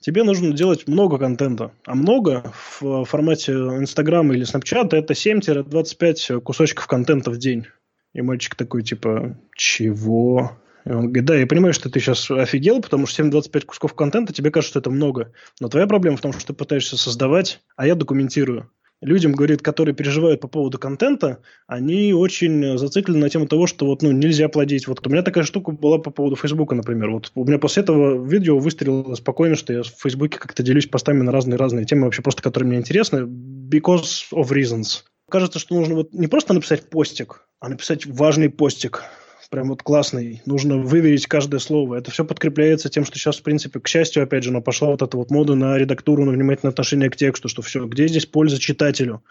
[0.00, 1.72] тебе нужно делать много контента.
[1.86, 7.66] А много в формате Инстаграма или Снапчата это 7-25 кусочков контента в день.
[8.12, 10.52] И мальчик такой, типа, чего?
[10.84, 14.32] И он говорит, да, я понимаю, что ты сейчас офигел, потому что 7-25 кусков контента,
[14.32, 15.32] тебе кажется, что это много.
[15.60, 18.70] Но твоя проблема в том, что ты пытаешься создавать, а я документирую
[19.00, 24.02] людям, говорит, которые переживают по поводу контента, они очень зациклены на тему того, что вот,
[24.02, 24.86] ну, нельзя плодить.
[24.86, 27.10] Вот у меня такая штука была по поводу Фейсбука, например.
[27.10, 31.22] Вот у меня после этого видео выстрелило спокойно, что я в Фейсбуке как-то делюсь постами
[31.22, 35.04] на разные-разные темы, вообще просто, которые мне интересны, because of reasons.
[35.30, 39.04] Кажется, что нужно вот не просто написать постик, а написать важный постик,
[39.50, 40.40] прям вот классный.
[40.46, 41.96] Нужно выверить каждое слово.
[41.96, 45.02] Это все подкрепляется тем, что сейчас, в принципе, к счастью, опять же, но пошла вот
[45.02, 48.58] эта вот мода на редактуру, на внимательное отношение к тексту, что все, где здесь польза
[48.58, 49.22] читателю?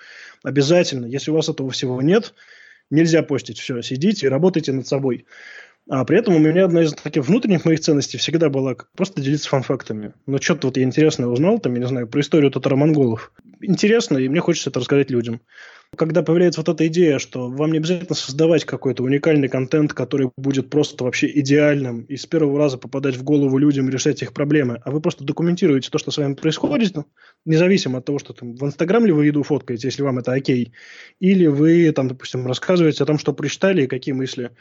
[0.43, 1.05] Обязательно.
[1.05, 2.33] Если у вас этого всего нет,
[2.91, 3.59] нельзя постить.
[3.59, 5.25] Все, сидите и работайте над собой.
[5.89, 9.49] А при этом у меня одна из таких внутренних моих ценностей всегда была просто делиться
[9.49, 10.13] фан-фактами.
[10.27, 13.31] Но ну, что-то вот я интересное узнал, там, я не знаю, про историю татаро-монголов.
[13.61, 15.41] Интересно, и мне хочется это рассказать людям.
[15.97, 20.69] Когда появляется вот эта идея, что вам не обязательно создавать какой-то уникальный контент, который будет
[20.69, 24.91] просто вообще идеальным и с первого раза попадать в голову людям, решать их проблемы, а
[24.91, 26.95] вы просто документируете то, что с вами происходит,
[27.45, 30.73] независимо от того, что там в Инстаграм ли вы еду фоткаете, если вам это окей,
[31.19, 34.51] или вы там, допустим, рассказываете о том, что прочитали и какие мысли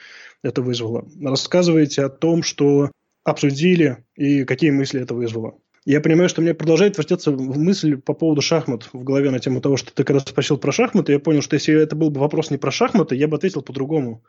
[0.42, 1.06] это вызвало.
[1.22, 2.90] Рассказываете о том, что
[3.22, 5.58] обсудили и какие мысли это вызвало.
[5.89, 9.78] Я понимаю, что мне продолжает вертеться мысль по поводу шахмат в голове на тему того,
[9.78, 12.59] что ты когда спросил про шахматы, я понял, что если это был бы вопрос не
[12.59, 14.22] про шахматы, я бы ответил по-другому.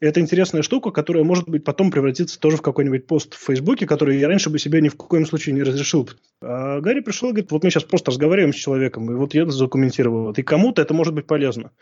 [0.00, 3.88] И это интересная штука, которая, может быть, потом превратится тоже в какой-нибудь пост в Фейсбуке,
[3.88, 6.08] который я раньше бы себе ни в коем случае не разрешил.
[6.40, 9.46] А Гарри пришел и говорит, вот мы сейчас просто разговариваем с человеком, и вот я
[9.46, 10.30] задокументировал.
[10.30, 11.72] И кому-то это может быть полезно.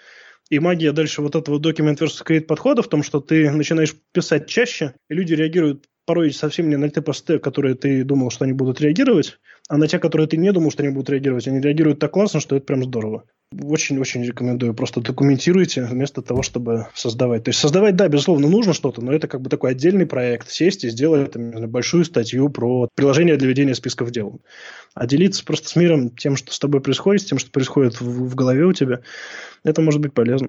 [0.49, 4.47] И магия дальше вот этого document versus create подхода в том, что ты начинаешь писать
[4.47, 8.55] чаще, и люди реагируют порой совсем не на те посты, которые ты думал, что они
[8.55, 9.39] будут реагировать,
[9.69, 11.47] а на те, которые ты не думал, что они будут реагировать.
[11.47, 13.25] Они реагируют так классно, что это прям здорово.
[13.53, 14.73] Очень-очень рекомендую.
[14.73, 17.45] Просто документируйте вместо того, чтобы создавать.
[17.45, 20.51] То есть создавать, да, безусловно, нужно что-то, но это как бы такой отдельный проект.
[20.51, 24.41] Сесть и сделать там, большую статью про приложение для ведения списков дел.
[24.95, 28.35] А делиться просто с миром тем, что с тобой происходит, тем, что происходит в, в
[28.35, 29.01] голове у тебя,
[29.63, 30.49] это может быть полезно.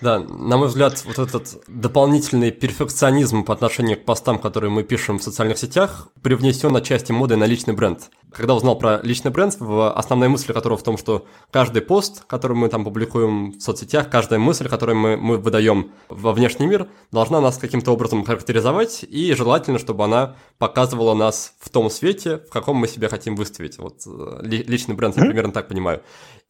[0.00, 5.18] Да, на мой взгляд, вот этот дополнительный перфекционизм по отношению к постам, которые мы пишем
[5.18, 8.10] в социальных сетях, привнесен отчасти моды на личный бренд.
[8.32, 12.68] Когда узнал про личный бренд, основная мысль которого в том, что каждый пост, который мы
[12.68, 17.58] там публикуем в соцсетях, каждая мысль, которую мы, мы выдаем во внешний мир, должна нас
[17.58, 22.88] каким-то образом характеризовать, и желательно, чтобы она показывала нас в том свете, в каком мы
[22.88, 23.76] себя хотим выставить.
[23.76, 26.00] Вот э, личный бренд я примерно так понимаю.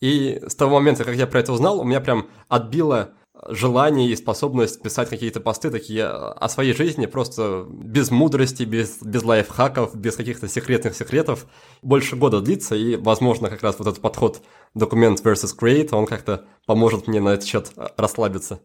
[0.01, 3.11] И с того момента, как я про это узнал, у меня прям отбило
[3.49, 9.23] желание и способность писать какие-то посты такие о своей жизни, просто без мудрости, без, без
[9.23, 11.47] лайфхаков, без каких-то секретных секретов.
[11.83, 14.43] Больше года длится, и, возможно, как раз вот этот подход
[14.75, 18.61] документ versus create, он как-то поможет мне на этот счет расслабиться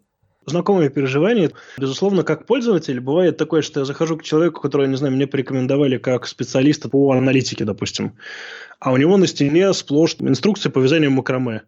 [0.46, 1.52] знакомые переживания.
[1.78, 5.98] Безусловно, как пользователь, бывает такое, что я захожу к человеку, которого, не знаю, мне порекомендовали
[5.98, 8.18] как специалиста по аналитике, допустим,
[8.80, 11.64] а у него на стене сплошь инструкции по вязанию макраме.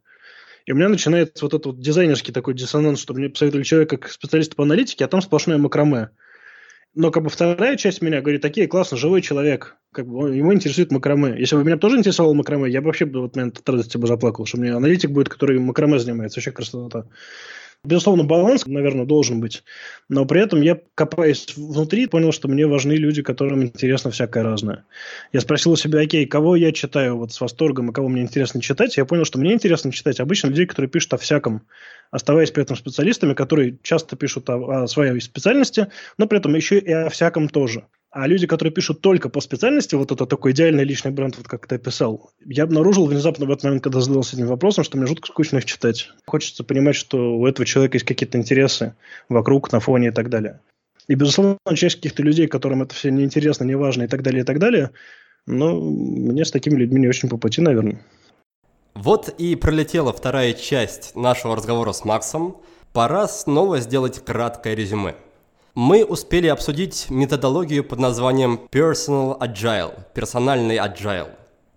[0.67, 4.11] И у меня начинается вот этот вот дизайнерский такой диссонанс, что мне посоветовали человека как
[4.11, 6.09] специалиста по аналитике, а там сплошное макраме.
[6.93, 10.91] Но как бы вторая часть меня говорит, такие классно, живой человек, как бы ему интересует
[10.91, 11.39] макраме.
[11.39, 14.45] Если бы меня тоже интересовал макраме, я бы вообще вот момент от радости бы заплакал,
[14.45, 16.39] что мне аналитик будет, который макраме занимается.
[16.39, 17.05] Вообще красота.
[17.87, 19.63] Безусловно, баланс, наверное, должен быть.
[20.09, 24.83] Но при этом я, копаясь внутри, понял, что мне важны люди, которым интересно всякое разное.
[25.31, 28.61] Я спросил у себя, окей, кого я читаю вот с восторгом, и кого мне интересно
[28.61, 28.97] читать.
[28.97, 31.61] Я понял, что мне интересно читать обычно людей, которые пишут о всяком,
[32.11, 36.79] оставаясь при этом специалистами, которые часто пишут о, о своей специальности, но при этом еще
[36.79, 37.85] и о всяком тоже.
[38.09, 41.67] А люди, которые пишут только по специальности, вот это такой идеальный личный бренд, вот как
[41.67, 45.27] ты описал, я обнаружил внезапно в этот момент, когда задался этим вопросом, что мне жутко
[45.27, 46.09] скучно их читать.
[46.25, 48.95] Хочется понимать, что у этого человека есть какие-то интересы
[49.27, 50.61] вокруг, на фоне и так далее.
[51.07, 54.59] И, безусловно, часть каких-то людей, которым это все неинтересно, неважно и так далее, и так
[54.59, 54.91] далее,
[55.45, 57.99] но мне с такими людьми не очень по пути, наверное.
[58.93, 62.57] Вот и пролетела вторая часть нашего разговора с Максом.
[62.93, 65.15] Пора снова сделать краткое резюме–
[65.77, 71.29] мы успели обсудить методологию под названием Personal Agile, персональный Agile.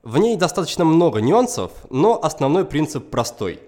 [0.02, 3.60] В ней достаточно много нюансов, но основной принцип простой.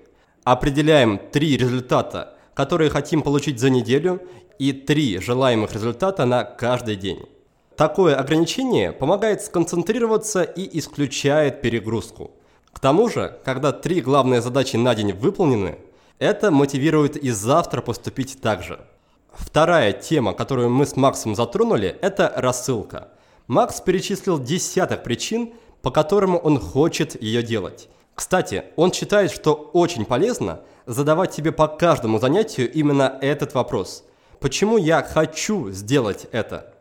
[0.42, 4.22] Определяем три результата, которые хотим получить за неделю,
[4.58, 7.28] и три желаемых результата на каждый день.
[7.76, 12.30] Такое ограничение помогает сконцентрироваться и исключает перегрузку.
[12.72, 15.76] К тому же, когда три главные задачи на день выполнены,
[16.18, 18.80] это мотивирует и завтра поступить так же–
[19.34, 23.08] Вторая тема, которую мы с Максом затронули, это рассылка.
[23.46, 27.88] Макс перечислил десяток причин, по которым он хочет ее делать.
[28.14, 34.04] Кстати, он считает, что очень полезно задавать себе по каждому занятию именно этот вопрос.
[34.38, 36.74] Почему я хочу сделать это?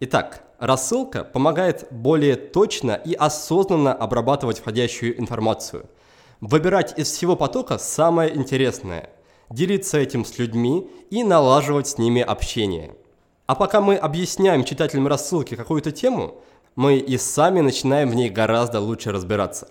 [0.00, 5.86] Итак, рассылка помогает более точно и осознанно обрабатывать входящую информацию.
[6.40, 9.10] Выбирать из всего потока самое интересное–
[9.50, 12.94] делиться этим с людьми и налаживать с ними общение.
[13.46, 16.42] А пока мы объясняем читателям рассылки какую-то тему,
[16.76, 19.68] мы и сами начинаем в ней гораздо лучше разбираться.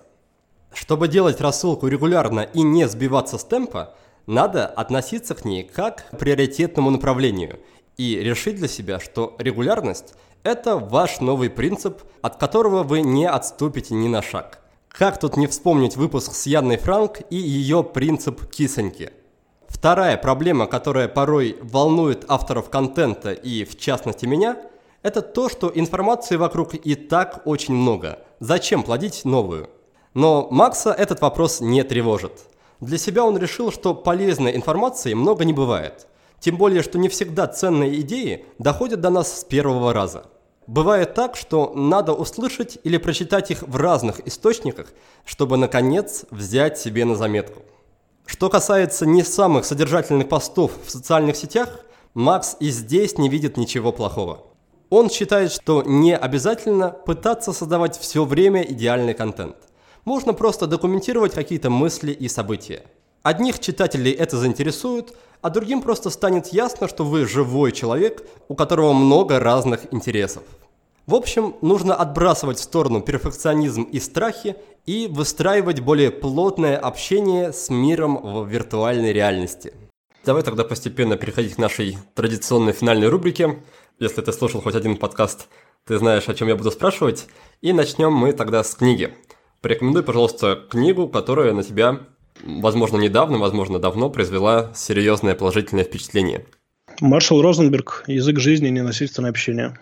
[0.73, 6.17] Чтобы делать рассылку регулярно и не сбиваться с темпа, надо относиться к ней как к
[6.17, 7.59] приоритетному направлению
[7.97, 13.93] и решить для себя, что регулярность– это ваш новый принцип, от которого вы не отступите
[13.93, 14.59] ни на шаг.
[14.89, 19.11] Как тут не вспомнить выпуск с Янной Франк и ее принцип кисоньки–
[19.77, 24.57] Вторая проблема, которая порой волнует авторов контента и в частности меня,
[25.03, 28.17] это то, что информации вокруг и так очень много.
[28.39, 29.69] Зачем плодить новую?
[30.15, 32.31] Но Макса этот вопрос не тревожит.
[32.79, 36.07] Для себя он решил, что полезной информации много не бывает.
[36.39, 40.23] Тем более, что не всегда ценные идеи доходят до нас с первого раза.
[40.65, 44.87] Бывает так, что надо услышать или прочитать их в разных источниках,
[45.23, 47.61] чтобы наконец взять себе на заметку.
[48.27, 51.79] Что касается не самых содержательных постов в социальных сетях,
[52.13, 54.43] Макс и здесь не видит ничего плохого.
[54.89, 59.55] Он считает, что не обязательно пытаться создавать все время идеальный контент.
[60.03, 62.83] Можно просто документировать какие-то мысли и события.
[63.23, 68.91] Одних читателей это заинтересует, а другим просто станет ясно, что вы живой человек, у которого
[68.91, 70.43] много разных интересов.
[71.07, 77.69] В общем, нужно отбрасывать в сторону перфекционизм и страхи и выстраивать более плотное общение с
[77.69, 79.73] миром в виртуальной реальности.
[80.25, 83.63] Давай тогда постепенно переходить к нашей традиционной финальной рубрике.
[83.99, 85.47] Если ты слушал хоть один подкаст,
[85.85, 87.27] ты знаешь, о чем я буду спрашивать.
[87.61, 89.13] И начнем мы тогда с книги.
[89.61, 92.01] Порекомендуй, пожалуйста, книгу, которая на тебя,
[92.43, 96.45] возможно, недавно, возможно, давно произвела серьезное положительное впечатление.
[96.99, 98.67] Маршал Розенберг «Язык жизни.
[98.67, 99.77] Ненасильственное общение».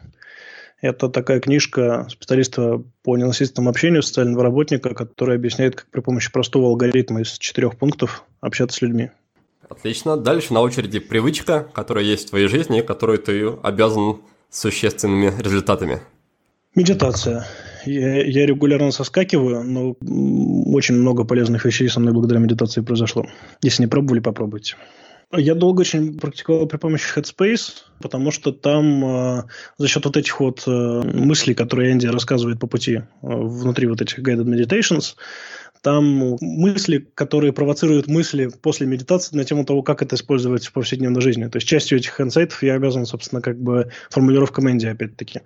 [0.82, 6.68] Это такая книжка специалиста по ненасильственному общению, социального работника, которая объясняет, как при помощи простого
[6.68, 9.10] алгоритма из четырех пунктов общаться с людьми.
[9.70, 10.18] Отлично.
[10.18, 14.18] Дальше на очереди привычка, которая есть в твоей жизни, которую ты обязан
[14.50, 16.02] существенными результатами.
[16.76, 17.48] Медитация.
[17.86, 19.96] Я, я регулярно соскакиваю, но
[20.76, 23.26] очень много полезных вещей со мной благодаря медитации произошло.
[23.62, 24.76] Если не пробовали, попробуйте.
[25.38, 29.44] Я долго очень практиковал при помощи Headspace, потому что там э,
[29.78, 34.02] за счет вот этих вот э, мыслей, которые Энди рассказывает по пути э, внутри вот
[34.02, 35.16] этих guided meditations,
[35.86, 41.22] там мысли, которые провоцируют мысли после медитации на тему того, как это использовать в повседневной
[41.22, 41.46] жизни.
[41.46, 45.42] То есть частью этих инсайтов я обязан, собственно, как бы формулировкам Энди, опять-таки.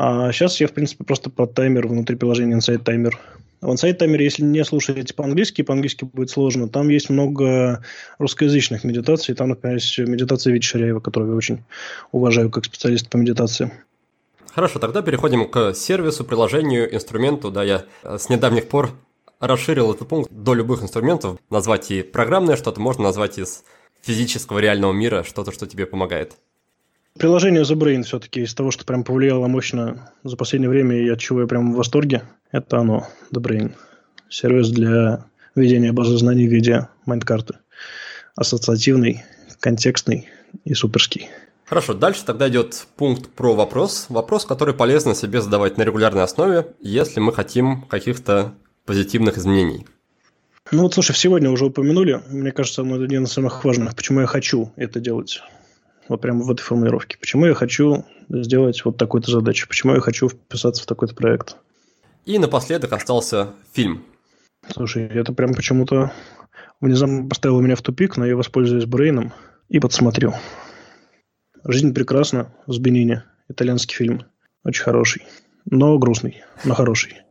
[0.00, 3.10] А сейчас я, в принципе, просто под таймер внутри приложения Insight Timer.
[3.60, 7.82] В Insight Timer, если не слушаете по-английски, по-английски будет сложно, там есть много
[8.20, 9.34] русскоязычных медитаций.
[9.34, 11.64] Там, например, есть медитация Вити Шаряева, которую я очень
[12.12, 13.72] уважаю как специалист по медитации.
[14.54, 17.50] Хорошо, тогда переходим к сервису, приложению, инструменту.
[17.50, 18.92] Да, я с недавних пор
[19.40, 21.38] расширил этот пункт до любых инструментов.
[21.50, 23.64] Назвать и программное что-то, можно назвать из
[24.02, 26.36] физического реального мира что-то, что тебе помогает.
[27.18, 31.18] Приложение The Brain все-таки из того, что прям повлияло мощно за последнее время и от
[31.18, 32.22] чего я прям в восторге,
[32.52, 33.72] это оно, The Brain.
[34.28, 35.24] Сервис для
[35.56, 37.54] ведения базы знаний в виде майндкарты.
[38.36, 39.24] Ассоциативный,
[39.58, 40.28] контекстный
[40.64, 41.28] и суперский.
[41.64, 44.06] Хорошо, дальше тогда идет пункт про вопрос.
[44.08, 48.54] Вопрос, который полезно себе задавать на регулярной основе, если мы хотим каких-то
[48.86, 49.86] позитивных изменений?
[50.70, 54.26] Ну вот, слушай, сегодня уже упомянули, мне кажется, оно один из самых важных, почему я
[54.26, 55.42] хочу это делать.
[56.08, 57.18] Вот прямо в этой формулировке.
[57.18, 59.68] Почему я хочу сделать вот такую-то задачу?
[59.68, 61.56] Почему я хочу вписаться в такой-то проект?
[62.24, 64.04] И напоследок остался фильм.
[64.70, 66.12] Слушай, это прям почему-то
[66.80, 69.32] внезапно поставило меня в тупик, но я воспользуюсь Брейном
[69.68, 70.34] и подсмотрю.
[71.64, 73.22] «Жизнь прекрасна» с Бенини.
[73.48, 74.24] Итальянский фильм.
[74.64, 75.26] Очень хороший.
[75.64, 77.22] Но грустный, но хороший.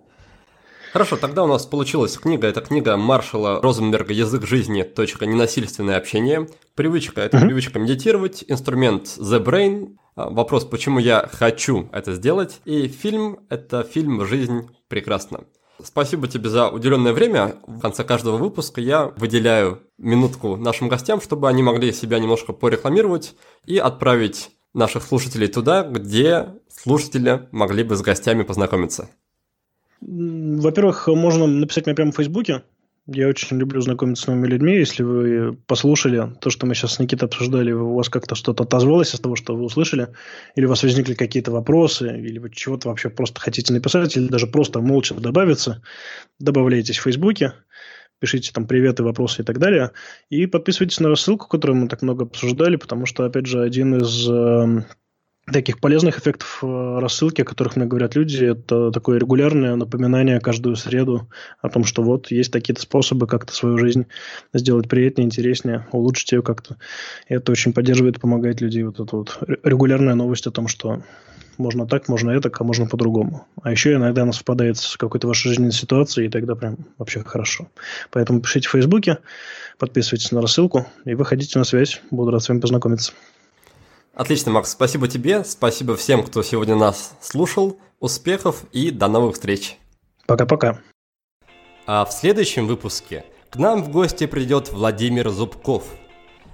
[0.98, 2.48] Хорошо, тогда у нас получилась книга.
[2.48, 4.82] Это книга Маршала Розенберга «Язык жизни.
[4.82, 5.28] Точка.
[5.28, 6.49] Ненасильственное общение».
[6.74, 8.44] Привычка– это привычка медитировать.
[8.48, 9.98] Инструмент The Brain.
[10.15, 12.61] А, вопрос, почему я хочу это сделать.
[12.65, 15.41] И фильм– это фильм «Жизнь прекрасна».
[15.84, 17.57] Спасибо тебе за уделенное время.
[17.68, 23.36] В конце каждого выпуска я выделяю минутку нашим гостям, чтобы они могли себя немножко порекламировать
[23.68, 29.11] и отправить наших слушателей туда, где слушатели могли бы с гостями познакомиться.
[30.02, 32.64] Во-первых, можно написать мне прямо в Фейсбуке.
[33.10, 34.76] Я очень люблю знакомиться с новыми людьми.
[34.76, 39.15] Если вы послушали то, что мы сейчас с Никитой обсуждали, у вас как-то что-то отозвалось
[39.15, 40.10] из того, что вы услышали,
[40.56, 44.48] или у вас возникли какие-то вопросы, или вы чего-то вообще просто хотите написать, или даже
[44.48, 45.82] просто молча добавиться,
[46.40, 47.53] добавляйтесь в Фейсбуке,
[48.19, 49.91] пишите там приветы, вопросы и так далее,
[50.30, 54.30] и подписывайтесь на рассылку, которую мы так много обсуждали, потому что, опять же, один из
[54.30, 54.86] эм,
[55.52, 60.76] таких полезных эффектов э, рассылки, о которых мне говорят люди, это такое регулярное напоминание каждую
[60.76, 61.28] среду
[61.61, 64.07] о том, что вот есть такие-то способы как-то свою жизнь
[64.53, 66.78] сделать приятнее, интереснее, улучшить ее как-то.
[67.30, 68.84] И это очень поддерживает, помогает людей.
[68.84, 71.02] Вот эта вот регулярная новость о том, что
[71.57, 73.48] можно так, можно это, а можно по-другому.
[73.61, 77.69] А еще иногда она совпадает с какой-то вашей жизненной ситуацией, и тогда прям вообще хорошо.
[78.11, 79.19] Поэтому пишите в Фейсбуке,
[79.80, 82.02] подписывайтесь на рассылку и выходите на связь.
[82.11, 83.14] Буду рад с вами познакомиться.
[84.18, 87.77] Отлично, Макс, спасибо тебе, спасибо всем, кто сегодня нас слушал.
[87.99, 89.77] Успехов и до новых встреч.
[90.26, 90.80] Пока-пока.
[91.85, 95.84] А в следующем выпуске к нам в гости придет Владимир Зубков,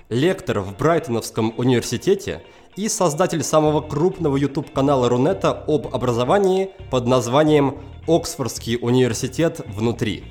[0.10, 2.44] лектор в Брайтоновском университете
[2.76, 7.78] и создатель самого крупного YouTube-канала Рунета об образовании под названием
[8.08, 10.26] «Оксфордский университет внутри».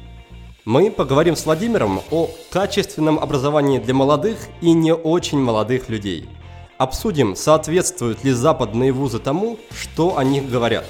[0.66, 6.28] Мы поговорим с Владимиром о качественном образовании для молодых и не очень молодых людей–
[6.82, 10.84] Обсудим, соответствуют ли западные вузы тому, что о них говорят.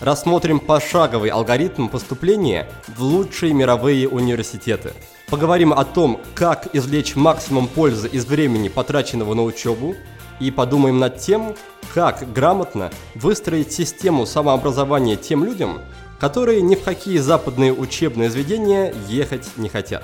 [0.00, 4.92] Рассмотрим пошаговый алгоритм поступления в лучшие мировые университеты.
[5.28, 9.94] Поговорим о том, как извлечь максимум пользы из времени, потраченного на учебу,
[10.40, 11.54] и подумаем над тем,
[11.94, 15.78] как грамотно выстроить систему самообразования тем людям,
[16.18, 20.02] которые ни в какие западные учебные заведения ехать не хотят.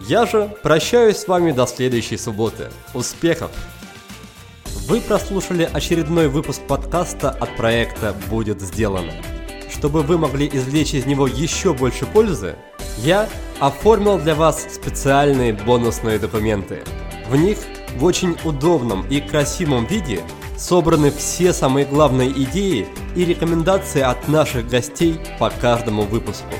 [0.00, 2.70] Я же прощаюсь с вами до следующей субботы.
[2.94, 3.50] Успехов!
[4.88, 9.12] Вы прослушали очередной выпуск подкаста от проекта «Будет сделано».
[9.70, 12.56] Чтобы вы могли извлечь из него еще больше пользы,
[12.96, 13.28] я
[13.60, 16.84] оформил для вас специальные бонусные документы.
[17.28, 17.58] В них
[17.98, 20.22] в очень удобном и красивом виде
[20.56, 26.54] собраны все самые главные идеи и рекомендации от наших гостей по каждому выпуску.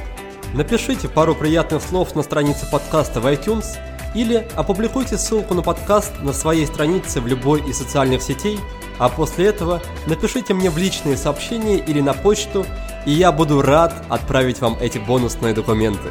[0.53, 3.79] Напишите пару приятных слов на странице подкаста в iTunes
[4.19, 8.59] или опубликуйте ссылку на подкаст на своей странице в любой из социальных сетей,
[8.99, 12.67] а после этого напишите мне в личные сообщения или на почту,
[13.07, 16.09] и я буду рад отправить вам эти бонусные документы.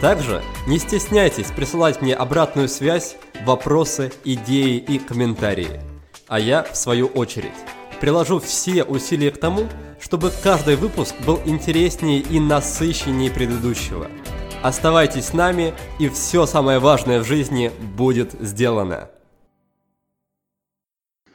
[0.00, 5.82] Также не стесняйтесь присылать мне обратную связь, вопросы, идеи и комментарии.
[6.28, 7.52] А я, в свою очередь,
[8.00, 9.68] приложу все усилия к тому,
[10.00, 14.08] чтобы каждый выпуск был интереснее и насыщеннее предыдущего.
[14.62, 19.08] Оставайтесь с нами, и все самое важное в жизни будет сделано.